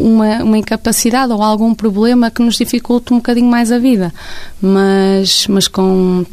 uma, 0.05 0.43
uma 0.43 0.59
incapacidade 0.59 1.33
ou 1.33 1.43
algum 1.43 1.75
problema 1.75 2.31
que 2.31 2.43
nos 2.43 2.57
dificulte 2.57 3.13
um 3.13 3.17
bocadinho 3.17 3.49
mais 3.49 3.73
a 3.73 3.79
vida, 3.79 4.13
mas, 4.61 5.47
mas 5.49 5.69
com 5.69 6.25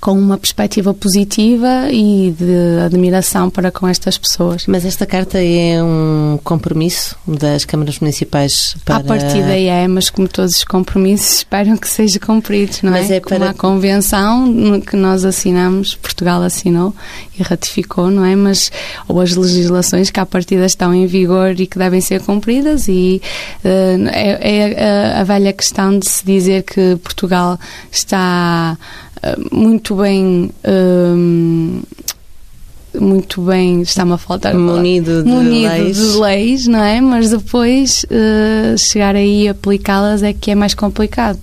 com 0.00 0.12
uma 0.12 0.38
perspectiva 0.38 0.94
positiva 0.94 1.90
e 1.90 2.34
de 2.38 2.80
admiração 2.84 3.50
para 3.50 3.70
com 3.70 3.86
estas 3.86 4.16
pessoas. 4.16 4.64
Mas 4.66 4.84
esta 4.84 5.06
carta 5.06 5.38
é 5.42 5.82
um 5.82 6.38
compromisso 6.42 7.16
das 7.26 7.64
câmaras 7.64 7.98
municipais 7.98 8.76
para... 8.84 8.96
A 8.96 9.00
partida 9.00 9.58
é, 9.58 9.86
mas 9.88 10.10
como 10.10 10.28
todos 10.28 10.58
os 10.58 10.64
compromissos, 10.64 11.38
esperam 11.48 11.76
que 11.76 11.88
seja 11.88 12.18
cumprido, 12.18 12.76
não 12.82 12.92
mas 12.92 13.10
é? 13.10 13.16
é 13.16 13.20
para... 13.20 13.38
Como 13.38 13.50
a 13.50 13.54
convenção 13.54 14.80
que 14.80 14.96
nós 14.96 15.24
assinamos, 15.24 15.94
Portugal 15.94 16.42
assinou 16.42 16.94
e 17.38 17.42
ratificou, 17.42 18.10
não 18.10 18.24
é? 18.24 18.36
Mas, 18.36 18.70
ou 19.06 19.20
as 19.20 19.34
legislações 19.34 20.10
que 20.10 20.20
à 20.20 20.26
partida 20.26 20.64
estão 20.66 20.94
em 20.94 21.06
vigor 21.06 21.58
e 21.58 21.66
que 21.66 21.78
devem 21.78 22.00
ser 22.00 22.20
cumpridas 22.22 22.88
e 22.88 23.20
uh, 23.64 24.08
é, 24.12 24.38
é 24.40 25.14
a, 25.16 25.20
a 25.20 25.24
velha 25.24 25.52
questão 25.52 25.98
de 25.98 26.08
se 26.08 26.24
dizer 26.24 26.62
que 26.62 26.96
Portugal 27.02 27.58
está 27.90 28.76
muito 29.50 29.96
bem. 29.96 30.50
Um, 30.66 31.80
muito 32.98 33.42
bem, 33.42 33.82
está-me 33.82 34.14
a 34.14 34.18
faltar 34.18 34.54
munido, 34.54 35.22
de, 35.22 35.28
munido 35.28 35.68
leis. 35.68 35.96
de 35.96 36.18
leis, 36.18 36.66
não 36.66 36.82
é? 36.82 37.00
Mas 37.00 37.30
depois 37.30 38.04
uh, 38.04 38.76
chegar 38.78 39.14
aí 39.14 39.44
e 39.44 39.48
aplicá-las 39.48 40.22
é 40.22 40.32
que 40.32 40.50
é 40.50 40.54
mais 40.54 40.74
complicado. 40.74 41.38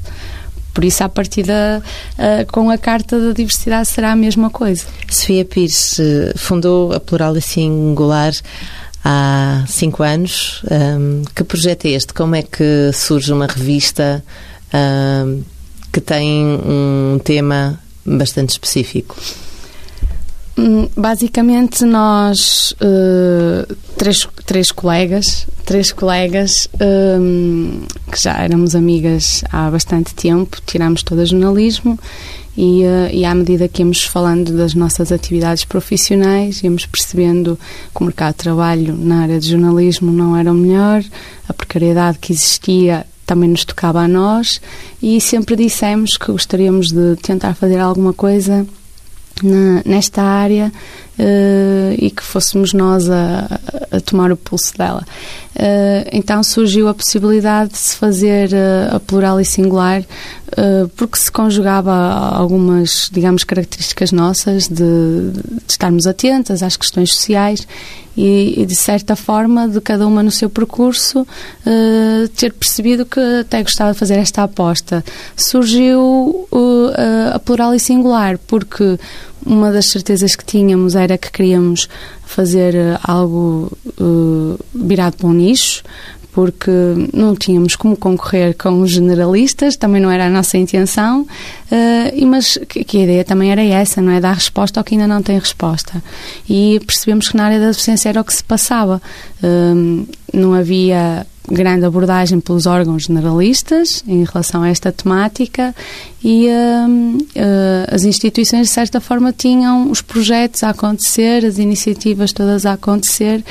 Por 0.74 0.84
isso, 0.84 1.04
a 1.04 1.08
partida 1.08 1.82
uh, 2.18 2.52
com 2.52 2.70
a 2.70 2.78
Carta 2.78 3.18
da 3.20 3.32
Diversidade 3.32 3.88
será 3.88 4.12
a 4.12 4.16
mesma 4.16 4.50
coisa. 4.50 4.86
Sofia 5.10 5.46
Pires 5.46 5.98
fundou 6.36 6.92
a 6.92 7.00
Plural 7.00 7.38
e 7.38 7.42
Singular 7.42 8.34
há 9.06 9.64
cinco 9.68 10.02
anos. 10.02 10.64
Um, 10.70 11.24
que 11.34 11.44
projeto 11.44 11.86
é 11.86 11.90
este? 11.90 12.14
Como 12.14 12.36
é 12.36 12.42
que 12.42 12.92
surge 12.92 13.32
uma 13.32 13.46
revista? 13.46 14.26
Um, 14.74 15.44
que 15.96 16.02
tem 16.02 16.46
um 16.46 17.18
tema 17.24 17.80
bastante 18.06 18.50
específico? 18.50 19.16
Hum, 20.58 20.90
basicamente, 20.96 21.86
nós, 21.86 22.74
uh, 22.82 23.76
três, 23.96 24.28
três 24.46 24.74
colegas, 24.74 25.48
três 25.64 25.94
colegas 25.94 26.68
um, 26.82 27.84
que 28.12 28.22
já 28.22 28.38
éramos 28.40 28.76
amigas 28.76 29.42
há 29.50 29.72
bastante 29.72 30.14
tempo, 30.14 30.58
tirámos 30.66 31.02
todo 31.02 31.26
jornalismo 31.26 31.98
e, 32.58 32.84
uh, 32.84 33.10
e, 33.14 33.24
à 33.24 33.34
medida 33.34 33.70
que 33.70 33.82
íamos 33.82 34.04
falando 34.04 34.52
das 34.52 34.74
nossas 34.74 35.14
atividades 35.14 35.64
profissionais, 35.64 36.62
íamos 36.62 36.86
percebendo 36.86 37.58
que 37.96 38.02
o 38.02 38.04
mercado 38.04 38.34
de 38.34 38.40
trabalho 38.40 38.98
na 38.98 39.22
área 39.22 39.40
de 39.40 39.50
jornalismo 39.50 40.12
não 40.12 40.36
era 40.36 40.52
o 40.52 40.56
melhor, 40.56 41.02
a 41.48 41.54
precariedade 41.54 42.20
que 42.20 42.34
existia 42.34 43.06
também 43.26 43.50
nos 43.50 43.66
tocava 43.66 44.00
a 44.00 44.08
nós 44.08 44.62
e 45.02 45.20
sempre 45.20 45.56
dissemos 45.56 46.18
que 46.18 46.32
gostaríamos 46.32 46.92
de 46.92 47.16
tentar 47.18 47.56
fazer 47.56 47.80
alguma 47.80 48.14
coisa 48.14 48.66
nesta 49.86 50.22
área 50.22 50.72
uh, 51.20 51.96
e 51.98 52.12
que 52.12 52.24
fôssemos 52.24 52.74
nós 52.74 53.10
a, 53.10 53.60
a, 53.92 54.02
tomar 54.02 54.32
o 54.32 54.38
pulso 54.38 54.78
dela. 54.78 55.04
Uh, 55.56 56.10
então 56.12 56.44
surgiu 56.44 56.88
a 56.88 56.94
possibilidade 56.94 57.72
de 57.72 57.78
se 57.78 57.96
fazer 57.96 58.50
uh, 58.50 58.96
a 58.96 59.00
plural 59.00 59.40
e 59.40 59.46
singular 59.46 60.04
porque 60.96 61.18
se 61.18 61.30
conjugava 61.30 61.92
algumas, 61.92 63.10
digamos, 63.12 63.44
características 63.44 64.14
nossas 64.14 64.70
de, 64.70 65.32
de 65.34 65.42
estarmos 65.68 66.08
atentas 66.08 66.64
às 66.64 66.78
questões 66.78 67.14
sociais 67.14 67.68
e, 68.16 68.62
e, 68.62 68.66
de 68.66 68.76
certa 68.76 69.18
forma, 69.18 69.68
de 69.68 69.82
cada 69.82 70.08
uma 70.08 70.24
no 70.24 70.32
seu 70.32 70.50
percurso, 70.50 71.28
ter 72.38 72.54
percebido 72.54 73.06
que 73.06 73.20
até 73.42 73.64
gostava 73.64 73.92
de 73.92 74.00
fazer 74.00 74.14
esta 74.14 74.44
aposta. 74.44 75.04
Surgiu 75.36 76.48
a 77.34 77.40
plural 77.40 77.74
e 77.74 77.80
singular, 77.80 78.38
porque 78.38 78.98
uma 79.46 79.72
das 79.72 79.86
certezas 79.86 80.36
que 80.36 80.44
tínhamos 80.44 80.96
era 80.96 81.18
que 81.18 81.32
queríamos 81.32 81.88
fazer 82.26 82.76
uh, 82.76 83.00
algo 83.04 83.72
virado 84.74 85.18
para 85.18 85.28
um 85.28 85.34
nicho, 85.34 85.84
porque 86.36 86.70
não 87.14 87.34
tínhamos 87.34 87.78
como 87.78 87.96
concorrer 87.96 88.58
com 88.58 88.82
os 88.82 88.92
generalistas, 88.92 89.78
também 89.78 90.02
não 90.02 90.12
era 90.12 90.26
a 90.26 90.30
nossa 90.30 90.58
intenção, 90.58 91.22
uh, 91.22 92.26
mas 92.28 92.60
que, 92.68 92.98
a 92.98 93.04
ideia 93.04 93.24
também 93.24 93.54
era 93.54 93.64
essa, 93.64 94.02
não 94.02 94.12
é? 94.12 94.20
Dar 94.20 94.34
resposta 94.34 94.78
ao 94.78 94.84
que 94.84 94.96
ainda 94.96 95.08
não 95.08 95.22
tem 95.22 95.40
resposta. 95.40 96.04
E 96.50 96.82
percebemos 96.86 97.30
que 97.30 97.38
na 97.38 97.46
área 97.46 97.58
da 97.58 97.68
deficiência 97.68 98.10
era 98.10 98.20
o 98.20 98.24
que 98.26 98.34
se 98.34 98.44
passava. 98.44 99.02
Uh, 99.42 100.06
não 100.34 100.54
havia 100.54 101.26
grande 101.50 101.86
abordagem 101.86 102.40
pelos 102.40 102.66
órgãos 102.66 103.04
generalistas 103.04 104.04
em 104.08 104.24
relação 104.24 104.64
a 104.64 104.70
esta 104.70 104.92
temática 104.92 105.74
e 106.24 106.48
uh, 106.48 107.18
uh, 107.18 107.96
as 107.96 108.04
instituições, 108.04 108.68
de 108.68 108.74
certa 108.74 109.00
forma, 109.00 109.32
tinham 109.32 109.90
os 109.90 110.02
projetos 110.02 110.64
a 110.64 110.72
acontecer, 110.72 111.46
as 111.46 111.60
iniciativas 111.60 112.34
todas 112.34 112.66
a 112.66 112.74
acontecer, 112.74 113.44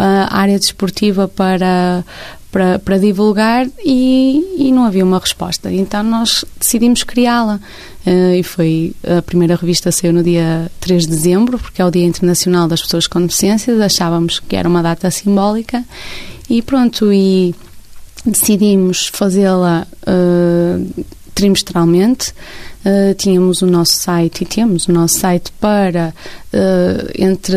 a 0.00 0.38
área 0.38 0.58
desportiva 0.58 1.28
para, 1.28 2.02
para, 2.50 2.78
para 2.78 2.98
divulgar 2.98 3.66
e, 3.84 4.56
e, 4.58 4.72
não 4.72 4.84
havia 4.84 5.04
uma 5.04 5.18
resposta. 5.18 5.70
Então 5.70 6.02
nós 6.02 6.44
decidimos 6.58 7.02
criá-la. 7.02 7.60
Uh, 8.06 8.34
e 8.34 8.42
foi 8.42 8.94
a 9.06 9.20
primeira 9.20 9.54
revista 9.56 9.92
saiu 9.92 10.10
no 10.14 10.22
dia 10.22 10.70
3 10.80 11.02
de 11.02 11.10
dezembro, 11.10 11.58
porque 11.58 11.82
é 11.82 11.84
o 11.84 11.90
Dia 11.90 12.06
Internacional 12.06 12.66
das 12.66 12.80
Pessoas 12.80 13.06
com 13.06 13.20
Deficiências, 13.20 13.78
achávamos 13.78 14.40
que 14.40 14.56
era 14.56 14.66
uma 14.66 14.82
data 14.82 15.10
simbólica 15.10 15.84
e 16.48 16.62
pronto, 16.62 17.12
e 17.12 17.54
decidimos 18.24 19.08
fazê-la 19.08 19.86
uh, 20.06 21.04
trimestralmente. 21.34 22.32
Uh, 22.82 23.12
tínhamos 23.14 23.60
o 23.60 23.66
nosso 23.66 23.92
site 23.92 24.40
e 24.40 24.46
temos 24.46 24.88
o 24.88 24.92
nosso 24.92 25.18
site 25.18 25.52
para, 25.60 26.14
uh, 26.54 27.10
entre 27.14 27.54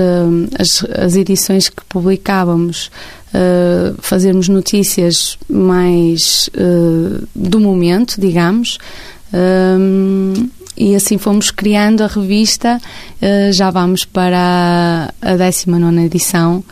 as, 0.60 0.84
as, 0.84 1.16
edições 1.16 1.70
que 1.70 1.82
publicávamos, 1.86 2.92
uh, 3.34 3.96
fazermos 4.00 4.50
notícias 4.50 5.38
mais 5.50 6.50
do 7.34 7.58
momento, 7.58 8.20
digamos. 8.20 8.78
e 10.76 10.94
assim 10.94 11.18
fomos 11.18 11.52
criando 11.52 12.02
a 12.04 12.08
revista, 12.08 12.82
já 13.54 13.72
vamos 13.72 14.04
para 14.04 15.14
a 15.22 15.36
19 15.38 16.02
edição. 16.02 16.64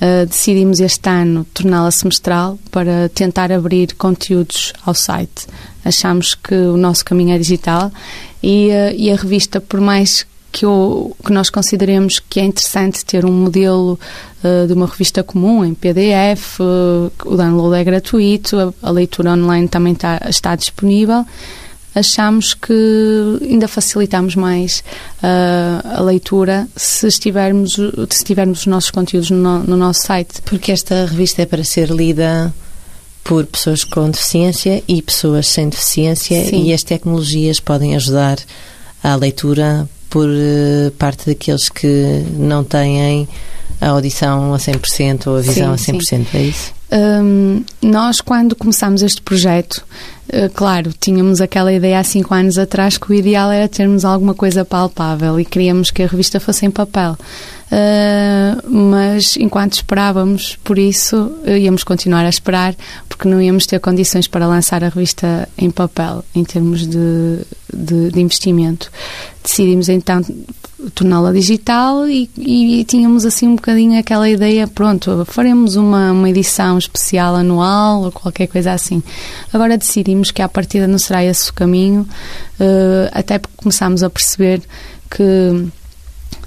Uh, 0.00 0.24
decidimos 0.24 0.80
este 0.80 1.10
ano 1.10 1.44
torná-la 1.52 1.90
semestral 1.90 2.58
para 2.70 3.10
tentar 3.10 3.52
abrir 3.52 3.94
conteúdos 3.96 4.72
ao 4.86 4.94
site. 4.94 5.46
Achamos 5.84 6.34
que 6.34 6.54
o 6.54 6.78
nosso 6.78 7.04
caminho 7.04 7.34
é 7.34 7.38
digital 7.38 7.92
e, 8.42 8.68
uh, 8.70 8.94
e 8.96 9.10
a 9.10 9.16
revista, 9.16 9.60
por 9.60 9.78
mais 9.78 10.26
que, 10.50 10.64
eu, 10.64 11.14
que, 11.22 11.30
nós 11.30 11.50
consideremos 11.50 12.18
que 12.18 12.40
é 12.40 12.44
interessante 12.44 13.04
ter 13.04 13.26
um 13.26 13.32
modelo 13.32 14.00
uh, 14.42 14.66
de 14.66 14.72
uma 14.72 14.86
revista 14.86 15.22
comum 15.22 15.62
em 15.66 15.74
PDF, 15.74 16.60
o 16.60 17.36
download 17.36 17.76
é 17.76 17.84
gratuito, 17.84 18.58
a, 18.58 18.88
a 18.88 18.90
leitura 18.90 19.32
online 19.32 19.68
também 19.68 19.94
tá, 19.94 20.18
está 20.28 20.56
disponível 20.56 21.26
achamos 21.94 22.54
que 22.54 23.38
ainda 23.42 23.66
facilitamos 23.66 24.34
mais 24.34 24.82
uh, 25.22 25.98
a 25.98 26.00
leitura 26.00 26.68
se 26.76 27.06
estivermos, 27.06 27.76
se 28.10 28.24
tivermos 28.24 28.60
os 28.60 28.66
nossos 28.66 28.90
conteúdos 28.90 29.30
no, 29.30 29.60
no, 29.60 29.76
nosso 29.76 30.02
site. 30.02 30.40
Porque 30.44 30.72
esta 30.72 31.06
revista 31.06 31.42
é 31.42 31.46
para 31.46 31.64
ser 31.64 31.90
lida 31.90 32.52
por 33.24 33.44
pessoas 33.46 33.84
com 33.84 34.10
deficiência 34.10 34.82
e 34.88 35.02
pessoas 35.02 35.48
sem 35.48 35.68
deficiência 35.68 36.44
Sim. 36.44 36.64
e 36.64 36.72
as 36.72 36.82
tecnologias 36.82 37.60
podem 37.60 37.94
ajudar 37.96 38.38
à 39.02 39.14
leitura 39.14 39.88
por 40.08 40.28
uh, 40.28 40.90
parte 40.98 41.26
daqueles 41.26 41.68
que 41.68 42.24
não 42.36 42.64
têm 42.64 43.28
a 43.80 43.88
audição 43.88 44.54
a 44.54 44.58
100% 44.58 45.26
ou 45.26 45.36
a 45.38 45.40
visão 45.40 45.76
sim, 45.76 45.92
a 45.92 45.94
100%, 45.94 46.02
sim. 46.04 46.26
é 46.34 46.42
isso? 46.42 46.80
Um, 46.92 47.62
nós, 47.80 48.20
quando 48.20 48.56
começámos 48.56 49.02
este 49.02 49.22
projeto, 49.22 49.84
uh, 50.32 50.50
claro, 50.52 50.92
tínhamos 50.98 51.40
aquela 51.40 51.72
ideia 51.72 52.00
há 52.00 52.04
cinco 52.04 52.34
anos 52.34 52.58
atrás 52.58 52.98
que 52.98 53.10
o 53.10 53.14
ideal 53.14 53.50
era 53.50 53.68
termos 53.68 54.04
alguma 54.04 54.34
coisa 54.34 54.64
palpável 54.64 55.38
e 55.38 55.44
queríamos 55.44 55.92
que 55.92 56.02
a 56.02 56.06
revista 56.06 56.40
fosse 56.40 56.66
em 56.66 56.70
papel. 56.70 57.16
Uh, 57.70 58.68
mas 58.68 59.36
enquanto 59.36 59.74
esperávamos 59.74 60.58
por 60.64 60.76
isso, 60.76 61.16
uh, 61.46 61.56
íamos 61.56 61.84
continuar 61.84 62.26
a 62.26 62.28
esperar, 62.28 62.74
porque 63.08 63.28
não 63.28 63.40
íamos 63.40 63.66
ter 63.66 63.78
condições 63.78 64.26
para 64.26 64.48
lançar 64.48 64.82
a 64.82 64.88
revista 64.88 65.48
em 65.56 65.70
papel, 65.70 66.24
em 66.34 66.42
termos 66.42 66.84
de, 66.88 67.38
de, 67.72 68.10
de 68.10 68.20
investimento. 68.20 68.90
Decidimos 69.44 69.88
então 69.88 70.20
torná-la 70.94 71.32
digital 71.32 72.08
e, 72.08 72.30
e, 72.38 72.84
tínhamos 72.84 73.26
assim 73.26 73.48
um 73.48 73.56
bocadinho 73.56 73.98
aquela 73.98 74.28
ideia, 74.28 74.66
pronto, 74.66 75.24
faremos 75.26 75.76
uma, 75.76 76.12
uma 76.12 76.30
edição 76.30 76.78
especial 76.78 77.34
anual 77.36 78.02
ou 78.04 78.12
qualquer 78.12 78.46
coisa 78.46 78.72
assim. 78.72 79.02
Agora 79.52 79.76
decidimos 79.76 80.30
que 80.30 80.42
à 80.42 80.48
partida 80.48 80.86
não 80.86 80.98
será 80.98 81.24
esse 81.24 81.50
o 81.50 81.54
caminho, 81.54 82.02
uh, 82.58 83.10
até 83.12 83.38
porque 83.38 83.56
começámos 83.56 84.02
a 84.02 84.10
perceber 84.10 84.62
que 85.10 85.66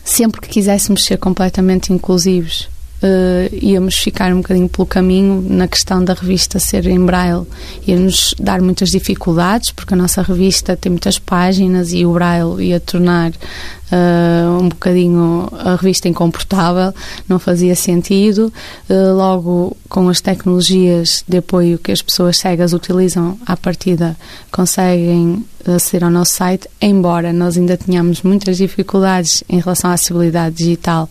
sempre 0.04 0.42
que 0.42 0.50
quiséssemos 0.50 1.04
ser 1.04 1.18
completamente 1.18 1.94
inclusivos 1.94 2.73
uh, 3.04 3.56
íamos 3.62 3.96
ficar 3.96 4.34
um 4.34 4.38
bocadinho 4.38 4.70
pelo 4.70 4.86
caminho 4.86 5.46
na 5.48 5.68
questão 5.68 6.04
da 6.04 6.14
revista 6.14 6.58
ser 6.60 6.88
em 6.88 7.04
braille. 7.06 7.46
Ia-nos 7.86 8.34
dar 8.40 8.62
muitas 8.62 8.90
dificuldades, 8.90 9.72
porque 9.72 9.94
a 9.94 9.98
nossa 9.98 10.22
revista 10.22 10.76
tem 10.76 10.92
muitas 10.92 11.20
páginas 11.20 11.92
e 11.92 12.06
o 12.06 12.14
braille 12.14 12.70
ia 12.70 12.80
tornar 12.80 13.32
uh, 13.32 14.62
um 14.62 14.70
bocadinho 14.70 15.50
a 15.52 15.76
revista 15.76 16.08
incomportável, 16.08 16.94
não 17.28 17.38
fazia 17.38 17.76
sentido. 17.76 18.52
Uh, 18.90 19.14
logo, 19.16 19.76
com 19.90 20.08
as 20.08 20.22
tecnologias 20.22 21.24
de 21.28 21.38
apoio 21.38 21.78
que 21.78 21.92
as 21.92 22.02
pessoas 22.02 22.38
cegas 22.38 22.74
utilizam, 22.74 23.38
à 23.46 23.58
partida 23.58 24.16
conseguem 24.52 25.46
aceder 25.66 26.04
ao 26.04 26.12
nosso 26.12 26.34
site, 26.34 26.68
embora 26.82 27.32
nós 27.32 27.58
ainda 27.58 27.78
tenhamos 27.78 28.22
muitas 28.22 28.58
dificuldades 28.58 29.44
em 29.48 29.60
relação 29.60 29.90
à 29.90 29.94
acessibilidade 29.94 30.56
digital 30.56 31.10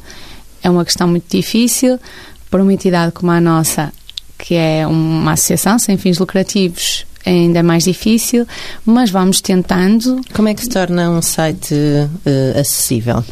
é 0.62 0.70
uma 0.70 0.84
questão 0.84 1.08
muito 1.08 1.24
difícil 1.28 1.98
para 2.50 2.62
uma 2.62 2.72
entidade 2.72 3.12
como 3.12 3.30
a 3.32 3.40
nossa, 3.40 3.92
que 4.38 4.54
é 4.54 4.86
uma 4.86 5.32
associação 5.32 5.78
sem 5.78 5.96
fins 5.96 6.18
lucrativos, 6.18 7.06
é 7.24 7.30
ainda 7.30 7.62
mais 7.62 7.84
difícil, 7.84 8.46
mas 8.84 9.10
vamos 9.10 9.40
tentando. 9.40 10.20
Como 10.34 10.48
é 10.48 10.54
que 10.54 10.62
se 10.62 10.68
torna 10.68 11.10
um 11.10 11.22
site 11.22 11.74
uh, 11.74 12.58
acessível? 12.58 13.24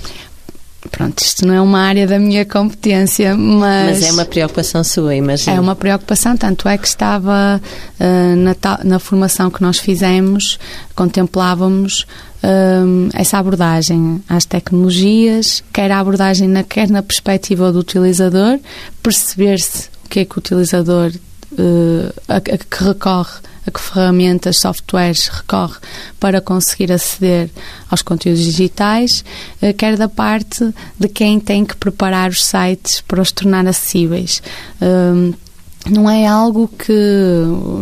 Pronto, 0.91 1.21
isto 1.21 1.47
não 1.47 1.55
é 1.55 1.61
uma 1.61 1.81
área 1.81 2.07
da 2.07 2.19
minha 2.19 2.45
competência, 2.45 3.37
mas. 3.37 4.01
Mas 4.01 4.03
é 4.03 4.13
uma 4.13 4.25
preocupação 4.25 4.83
sua, 4.83 5.15
imagino. 5.15 5.57
É 5.57 5.61
uma 5.61 5.77
preocupação, 5.77 6.37
tanto 6.37 6.69
é 6.69 6.77
que 6.77 6.87
estava 6.87 7.61
uh, 7.61 8.37
na, 8.37 8.57
na 8.85 8.99
formação 8.99 9.51
que 9.51 9.63
nós 9.63 9.79
fizemos, 9.79 10.59
contemplávamos 10.95 12.07
um, 12.43 13.09
essa 13.13 13.39
abordagem 13.39 14.23
às 14.29 14.45
tecnologias, 14.45 15.63
quer 15.73 15.91
a 15.91 16.01
abordagem 16.01 16.49
na, 16.49 16.63
quer 16.63 16.89
na 16.89 17.03
perspectiva 17.03 17.73
do 17.73 17.79
utilizador, 17.79 18.59
perceber-se 19.03 19.89
o 20.05 20.09
que 20.09 20.21
é 20.21 20.25
que 20.25 20.37
o 20.37 20.39
utilizador 20.39 21.13
uh, 21.53 22.15
a, 22.29 22.37
a, 22.37 22.41
que 22.41 22.85
recorre, 22.85 23.39
a 23.67 23.71
que 23.71 23.81
ferramentas, 23.81 24.59
softwares 24.59 25.29
recorre 25.29 25.79
para 26.19 26.41
conseguir 26.41 26.93
aceder 26.93 27.51
aos 27.91 28.03
conteúdos 28.03 28.43
digitais, 28.43 29.25
uh, 29.63 29.75
quer 29.75 29.97
da 29.97 30.09
parte 30.09 30.73
de 30.99 31.09
quem 31.09 31.41
tem 31.41 31.65
que 31.65 31.77
preparar 31.77 32.31
os 32.31 32.45
sites 32.45 33.01
para 33.01 33.21
os 33.21 33.33
tornar 33.33 33.67
acessíveis. 33.67 34.43
Um, 34.81 35.33
não 35.89 36.11
é 36.11 36.27
algo 36.27 36.69
que 36.69 36.93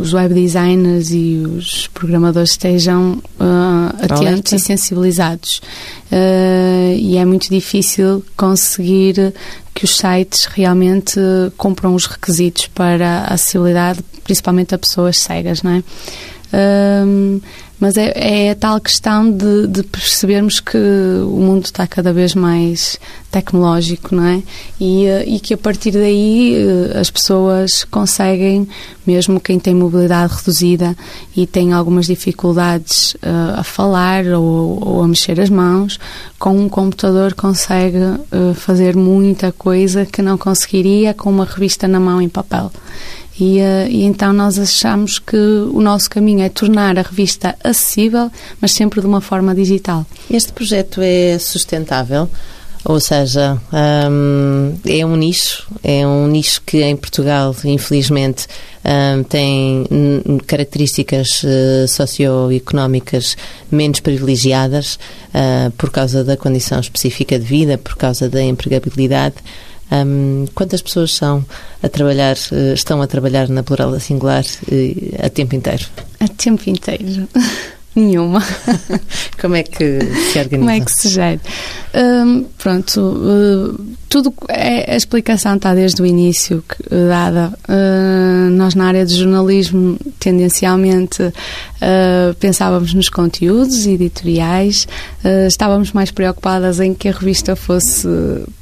os 0.00 0.12
web 0.12 0.32
designers 0.32 1.10
e 1.10 1.42
os 1.44 1.88
programadores 1.88 2.50
estejam 2.50 3.20
uh, 3.40 4.04
atentos 4.04 4.52
e 4.52 4.58
sensibilizados. 4.58 5.60
Uh, 6.10 6.94
e 6.96 7.16
é 7.16 7.24
muito 7.24 7.50
difícil 7.50 8.24
conseguir 8.36 9.34
que 9.78 9.84
os 9.84 9.96
sites 9.96 10.46
realmente 10.46 11.20
cumpram 11.56 11.94
os 11.94 12.04
requisitos 12.04 12.66
para 12.66 13.20
a 13.20 13.34
acessibilidade, 13.34 14.00
principalmente 14.24 14.74
a 14.74 14.78
pessoas 14.78 15.20
cegas, 15.20 15.62
não 15.62 15.70
é? 15.70 15.84
Uh, 17.06 17.40
mas 17.80 17.96
é, 17.96 18.12
é 18.16 18.50
a 18.50 18.54
tal 18.54 18.80
questão 18.80 19.30
de, 19.30 19.66
de, 19.68 19.82
percebermos 19.84 20.58
que 20.58 20.76
o 20.76 21.38
mundo 21.40 21.66
está 21.66 21.86
cada 21.86 22.12
vez 22.12 22.34
mais 22.34 22.98
tecnológico, 23.30 24.14
não 24.14 24.24
é? 24.24 24.42
E, 24.80 25.06
eh, 25.06 25.24
e, 25.26 25.40
que 25.40 25.54
a 25.54 25.58
partir 25.58 25.92
daí 25.92 26.56
eh, 26.56 26.98
as 26.98 27.10
pessoas 27.10 27.84
conseguem, 27.84 28.66
mesmo 29.06 29.38
quem 29.38 29.60
tem 29.60 29.74
mobilidade 29.74 30.34
reduzida 30.34 30.96
e 31.36 31.46
tem 31.46 31.72
algumas 31.72 32.06
dificuldades 32.06 33.14
uh, 33.14 33.58
a 33.58 33.62
falar 33.62 34.24
ou, 34.26 34.78
ou, 34.84 35.02
a 35.02 35.08
mexer 35.08 35.40
as 35.40 35.50
mãos, 35.50 36.00
com 36.38 36.58
um 36.58 36.68
computador 36.68 37.34
consegue 37.34 37.98
uh, 37.98 38.54
fazer 38.54 38.96
muita 38.96 39.52
coisa 39.52 40.04
que 40.04 40.20
não 40.20 40.36
conseguiria 40.36 41.14
com 41.14 41.30
uma 41.30 41.44
revista 41.44 41.86
na 41.86 42.00
mão 42.00 42.20
em 42.20 42.28
papel. 42.28 42.72
E, 43.38 43.58
uh, 43.58 43.88
e, 43.88 44.04
então 44.04 44.32
nós 44.32 44.58
achamos 44.58 45.18
que 45.18 45.36
o 45.36 45.80
nosso 45.80 46.10
caminho 46.10 46.42
é 46.42 46.48
tornar 46.48 46.98
a 46.98 47.02
revista 47.02 47.54
acessível, 47.62 48.30
mas 48.60 48.72
sempre 48.72 49.00
de 49.00 49.06
uma 49.06 49.20
forma 49.20 49.54
digital. 49.54 50.04
Este 50.30 50.52
projeto 50.52 51.00
é 51.00 51.38
sustentável? 51.38 52.28
Ou 52.84 53.00
seja, 53.00 53.60
um, 54.10 54.78
é 54.86 55.04
um 55.04 55.16
nicho, 55.16 55.66
é 55.82 56.06
um 56.06 56.26
nicho 56.26 56.62
que 56.64 56.82
em 56.82 56.96
Portugal, 56.96 57.54
infelizmente, 57.64 58.46
um, 58.84 59.22
tem 59.24 59.84
características 60.46 61.42
uh, 61.42 61.88
socioeconómicas 61.88 63.36
menos 63.70 64.00
privilegiadas 64.00 64.98
uh, 65.34 65.70
por 65.72 65.90
causa 65.90 66.24
da 66.24 66.36
condição 66.36 66.80
específica 66.80 67.38
de 67.38 67.44
vida, 67.44 67.76
por 67.76 67.96
causa 67.96 68.28
da 68.28 68.42
empregabilidade. 68.42 69.36
Um, 69.90 70.46
quantas 70.54 70.82
pessoas 70.82 71.14
são 71.14 71.44
a 71.82 71.88
trabalhar, 71.88 72.36
uh, 72.52 72.74
estão 72.74 73.00
a 73.00 73.06
trabalhar 73.06 73.48
na 73.48 73.62
plural 73.62 73.90
da 73.90 74.00
singular 74.00 74.44
uh, 74.44 75.24
a 75.24 75.28
tempo 75.30 75.54
inteiro? 75.54 75.86
A 76.20 76.28
tempo 76.28 76.68
inteiro. 76.68 77.28
Nenhuma. 77.94 78.40
Como 79.40 79.56
é 79.56 79.62
que 79.62 79.98
se 80.30 80.38
organiza? 80.38 80.58
Como 80.58 80.70
é 80.70 80.80
que 80.80 80.92
se 80.92 81.08
gera? 81.08 81.40
Um, 81.94 82.44
pronto, 82.56 83.00
uh, 83.00 83.84
tudo 84.08 84.32
é, 84.48 84.92
a 84.92 84.96
explicação 84.96 85.56
está 85.56 85.74
desde 85.74 86.00
o 86.00 86.06
início 86.06 86.64
dada. 87.08 87.52
Uh, 87.68 88.50
nós 88.50 88.74
na 88.74 88.86
área 88.86 89.04
de 89.04 89.14
jornalismo 89.14 89.98
tendencialmente 90.18 91.22
uh, 91.22 92.34
pensávamos 92.40 92.94
nos 92.94 93.08
conteúdos 93.08 93.86
editoriais, 93.86 94.88
estávamos 95.46 95.92
mais 95.92 96.10
preocupadas 96.10 96.80
em 96.80 96.94
que 96.94 97.08
a 97.08 97.12
revista 97.12 97.54
fosse 97.54 98.08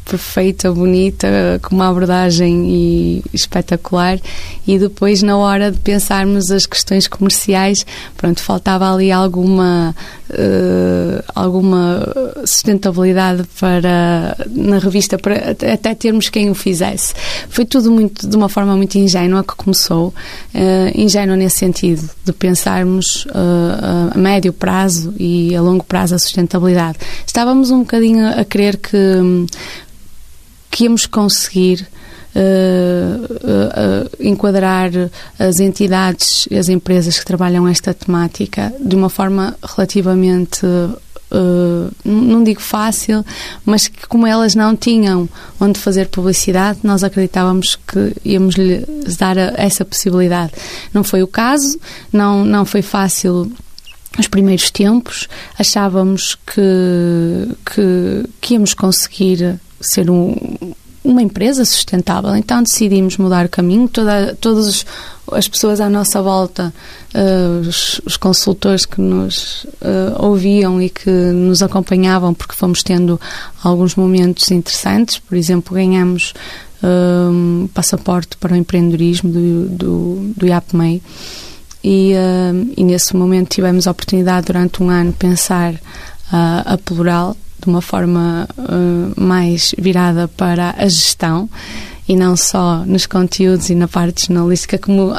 perfeita, 0.04 0.72
bonita, 0.72 1.28
com 1.62 1.74
uma 1.74 1.88
abordagem 1.88 2.68
e 2.68 3.24
espetacular 3.32 4.18
e 4.66 4.78
depois 4.78 5.22
na 5.22 5.36
hora 5.36 5.70
de 5.70 5.78
pensarmos 5.78 6.50
as 6.50 6.64
questões 6.64 7.08
comerciais, 7.08 7.84
pronto, 8.16 8.40
faltava 8.40 8.92
ali 8.92 9.10
alguma 9.10 9.94
uh, 10.30 11.22
alguma 11.34 12.06
sustentabilidade 12.44 13.44
para 13.58 14.36
na 14.50 14.78
revista 14.78 15.18
para 15.18 15.50
até 15.50 15.94
termos 15.94 16.28
quem 16.28 16.50
o 16.50 16.54
fizesse. 16.54 17.14
Foi 17.48 17.64
tudo 17.64 17.90
muito 17.90 18.28
de 18.28 18.36
uma 18.36 18.48
forma 18.48 18.76
muito 18.76 18.96
ingênua 18.96 19.42
que 19.42 19.54
começou, 19.54 20.08
uh, 20.08 20.12
ingênua 20.94 21.36
nesse 21.36 21.58
sentido 21.58 22.08
de 22.24 22.32
pensarmos 22.32 23.26
uh, 23.26 24.12
a 24.14 24.18
médio 24.18 24.52
prazo 24.52 25.14
e 25.18 25.54
a 25.54 25.60
longo 25.60 25.84
prazo 25.84 26.14
a 26.14 26.18
sustentabilidade. 26.18 26.98
Estávamos 27.26 27.70
um 27.70 27.80
bocadinho 27.80 28.26
a 28.26 28.44
querer 28.44 28.76
que 28.76 28.96
que 30.70 30.84
íamos 30.84 31.06
conseguir 31.06 31.88
uh, 32.36 33.24
uh, 33.24 34.10
enquadrar 34.20 34.90
as 35.38 35.58
entidades 35.58 36.46
e 36.50 36.56
as 36.56 36.68
empresas 36.68 37.18
que 37.18 37.24
trabalham 37.24 37.66
esta 37.66 37.94
temática 37.94 38.72
de 38.80 38.94
uma 38.94 39.08
forma 39.08 39.56
relativamente 39.62 40.66
Uh, 41.28 41.90
não 42.04 42.44
digo 42.44 42.60
fácil, 42.60 43.24
mas 43.64 43.88
que 43.88 44.06
como 44.06 44.28
elas 44.28 44.54
não 44.54 44.76
tinham 44.76 45.28
onde 45.60 45.76
fazer 45.76 46.06
publicidade, 46.06 46.78
nós 46.84 47.02
acreditávamos 47.02 47.74
que 47.74 48.14
íamos 48.24 48.54
lhes 48.54 49.16
dar 49.16 49.36
a, 49.36 49.52
essa 49.56 49.84
possibilidade. 49.84 50.52
Não 50.94 51.02
foi 51.02 51.24
o 51.24 51.26
caso, 51.26 51.80
não, 52.12 52.44
não 52.44 52.64
foi 52.64 52.80
fácil 52.80 53.50
nos 54.16 54.28
primeiros 54.28 54.70
tempos, 54.70 55.28
achávamos 55.58 56.36
que, 56.46 57.56
que, 57.74 58.24
que 58.40 58.54
íamos 58.54 58.72
conseguir 58.72 59.58
ser 59.80 60.08
um, 60.08 60.34
uma 61.06 61.22
empresa 61.22 61.64
sustentável. 61.64 62.34
Então 62.36 62.62
decidimos 62.62 63.16
mudar 63.16 63.46
o 63.46 63.48
caminho. 63.48 63.88
Toda, 63.88 64.36
todas 64.40 64.84
as 65.32 65.48
pessoas 65.48 65.80
à 65.80 65.88
nossa 65.88 66.20
volta, 66.20 66.74
uh, 67.14 67.60
os, 67.68 68.00
os, 68.04 68.16
consultores 68.16 68.84
que 68.84 69.00
nos 69.00 69.64
uh, 69.80 70.24
ouviam 70.24 70.82
e 70.82 70.90
que 70.90 71.10
nos 71.10 71.62
acompanhavam, 71.62 72.34
porque 72.34 72.54
fomos 72.54 72.82
tendo 72.82 73.20
alguns 73.62 73.94
momentos 73.94 74.50
interessantes. 74.50 75.18
Por 75.18 75.36
exemplo, 75.36 75.74
ganhamos 75.74 76.34
uh, 76.82 77.30
um 77.30 77.68
passaporte 77.72 78.36
para 78.36 78.52
o 78.52 78.56
empreendedorismo 78.56 79.30
do, 79.30 79.68
do, 79.68 80.32
do 80.36 80.46
IAPMEI. 80.46 81.00
E, 81.88 82.14
e 82.76 82.82
nesse 82.82 83.14
momento 83.14 83.50
tivemos 83.50 83.86
a 83.86 83.92
oportunidade 83.92 84.46
durante 84.46 84.82
um 84.82 84.90
ano 84.90 85.12
pensar 85.12 85.72
a 86.32 86.76
plural 86.84 87.36
de 87.66 87.70
uma 87.70 87.82
forma 87.82 88.48
uh, 88.56 89.20
mais 89.20 89.74
virada 89.76 90.28
para 90.28 90.74
a 90.78 90.88
gestão 90.88 91.50
e 92.08 92.14
não 92.14 92.36
só 92.36 92.84
nos 92.86 93.04
conteúdos 93.04 93.68
e 93.68 93.74
na 93.74 93.88
parte 93.88 94.28
jornalística, 94.28 94.78
como 94.78 95.12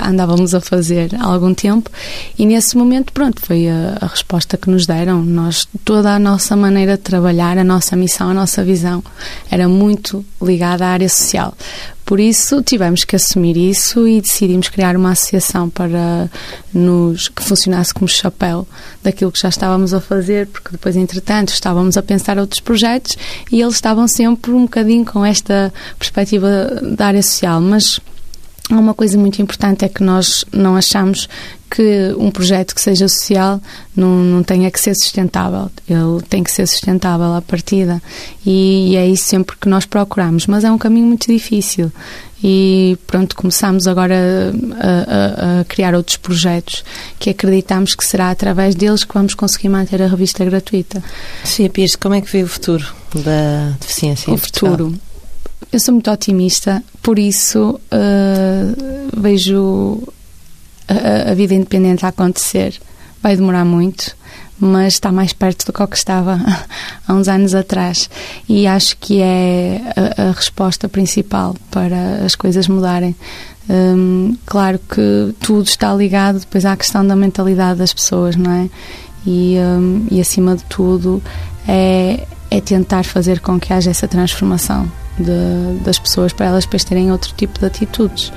andávamos 0.00 0.54
a 0.54 0.60
fazer 0.60 1.10
há 1.18 1.26
algum 1.26 1.52
tempo 1.52 1.90
e 2.38 2.46
nesse 2.46 2.78
momento, 2.78 3.12
pronto, 3.12 3.42
foi 3.44 3.68
a, 3.68 3.98
a, 4.00 4.06
resposta 4.06 4.56
que 4.56 4.70
nos 4.70 4.86
deram. 4.86 5.22
Nós, 5.22 5.68
toda 5.84 6.14
a 6.14 6.18
nossa 6.18 6.56
maneira 6.56 6.96
de 6.96 7.02
trabalhar, 7.02 7.58
a 7.58 7.64
nossa 7.64 7.94
missão, 7.94 8.30
a 8.30 8.34
nossa 8.34 8.64
visão 8.64 9.04
era 9.50 9.68
muito 9.68 10.24
ligada 10.40 10.86
à 10.86 10.88
área 10.88 11.08
social. 11.10 11.54
Por 12.04 12.18
isso 12.18 12.62
tivemos 12.62 13.04
que 13.04 13.14
assumir 13.14 13.56
isso 13.56 14.06
e 14.06 14.20
decidimos 14.20 14.68
criar 14.68 14.96
uma 14.96 15.12
associação 15.12 15.70
para 15.70 16.28
nos 16.74 17.28
que 17.28 17.42
funcionasse 17.42 17.94
como 17.94 18.08
chapéu 18.08 18.66
daquilo 19.02 19.30
que 19.30 19.40
já 19.40 19.48
estávamos 19.48 19.94
a 19.94 20.00
fazer, 20.00 20.48
porque 20.48 20.70
depois, 20.72 20.96
entretanto, 20.96 21.50
estávamos 21.50 21.96
a 21.96 22.02
pensar 22.02 22.38
outros 22.38 22.60
projetos 22.60 23.16
e 23.50 23.60
eles 23.60 23.74
estavam 23.74 24.08
sempre 24.08 24.50
um 24.50 24.62
bocadinho 24.62 25.04
com 25.04 25.24
esta 25.24 25.72
perspectiva 25.98 26.80
da 26.96 27.06
área 27.06 27.22
social, 27.22 27.60
mas 27.60 28.00
uma 28.78 28.94
coisa 28.94 29.18
muito 29.18 29.40
importante 29.40 29.84
é 29.84 29.88
que 29.88 30.02
nós 30.02 30.44
não 30.52 30.76
achamos 30.76 31.28
que 31.70 32.14
um 32.18 32.30
projeto 32.30 32.74
que 32.74 32.80
seja 32.80 33.06
social 33.08 33.60
não, 33.94 34.08
não 34.08 34.42
tenha 34.42 34.70
que 34.70 34.80
ser 34.80 34.94
sustentável. 34.94 35.70
Ele 35.88 36.20
tem 36.28 36.42
que 36.42 36.50
ser 36.50 36.66
sustentável 36.66 37.32
à 37.32 37.40
partida. 37.40 38.02
E, 38.44 38.90
e 38.90 38.96
é 38.96 39.06
isso 39.06 39.24
sempre 39.24 39.56
que 39.56 39.68
nós 39.68 39.86
procuramos. 39.86 40.46
Mas 40.46 40.64
é 40.64 40.70
um 40.70 40.78
caminho 40.78 41.06
muito 41.06 41.30
difícil. 41.32 41.92
E 42.42 42.98
pronto, 43.06 43.36
começamos 43.36 43.86
agora 43.86 44.16
a, 44.80 45.58
a, 45.58 45.60
a, 45.60 45.64
criar 45.64 45.94
outros 45.94 46.16
projetos 46.16 46.82
que 47.18 47.30
acreditamos 47.30 47.94
que 47.94 48.04
será 48.04 48.30
através 48.30 48.74
deles 48.74 49.04
que 49.04 49.12
vamos 49.12 49.34
conseguir 49.34 49.68
manter 49.68 50.02
a 50.02 50.06
revista 50.06 50.44
gratuita. 50.44 51.02
Sim, 51.44 51.68
Pires, 51.68 51.96
como 51.96 52.14
é 52.14 52.20
que 52.20 52.32
vê 52.32 52.42
o 52.42 52.48
futuro 52.48 52.84
da 53.14 53.76
deficiência? 53.78 54.32
O 54.32 54.38
futuro. 54.38 54.94
Eu 55.72 55.78
sou 55.78 55.94
muito 55.94 56.10
otimista, 56.10 56.82
por 57.00 57.16
isso 57.16 57.80
uh, 57.92 59.20
vejo 59.20 60.02
a, 60.88 61.30
a, 61.30 61.34
vida 61.34 61.54
independente 61.54 62.04
a 62.04 62.08
acontecer. 62.08 62.74
Vai 63.22 63.36
demorar 63.36 63.64
muito, 63.64 64.16
mas 64.58 64.94
está 64.94 65.12
mais 65.12 65.32
perto 65.32 65.64
do 65.66 65.72
que 65.72 65.86
que 65.86 65.96
estava 65.96 66.40
há 67.06 67.14
uns 67.14 67.28
anos 67.28 67.54
atrás. 67.54 68.10
E 68.48 68.66
acho 68.66 68.96
que 68.96 69.20
é 69.20 69.80
a, 70.18 70.30
a 70.30 70.32
resposta 70.32 70.88
principal 70.88 71.54
para 71.70 72.24
as 72.24 72.34
coisas 72.34 72.66
mudarem. 72.66 73.14
Um, 73.68 74.36
claro 74.44 74.80
que 74.80 75.32
tudo 75.38 75.68
está 75.68 75.94
ligado 75.94 76.40
depois 76.40 76.64
à 76.64 76.76
questão 76.76 77.06
da 77.06 77.14
mentalidade 77.14 77.78
das 77.78 77.94
pessoas, 77.94 78.34
não 78.34 78.50
é? 78.50 78.68
E, 79.24 79.54
um, 79.56 80.06
e 80.10 80.20
acima 80.20 80.56
de 80.56 80.64
tudo 80.64 81.22
é, 81.68 82.26
é 82.50 82.60
tentar 82.60 83.04
fazer 83.04 83.38
com 83.38 83.60
que 83.60 83.72
haja 83.72 83.90
essa 83.90 84.08
transformação 84.08 84.90
de, 85.22 85.78
das 85.84 85.98
pessoas 85.98 86.32
para 86.32 86.46
elas 86.46 86.64
depois 86.64 86.84
terem 86.84 87.12
outro 87.12 87.32
tipo 87.36 87.58
de 87.58 87.66
atitudes. 87.66 88.32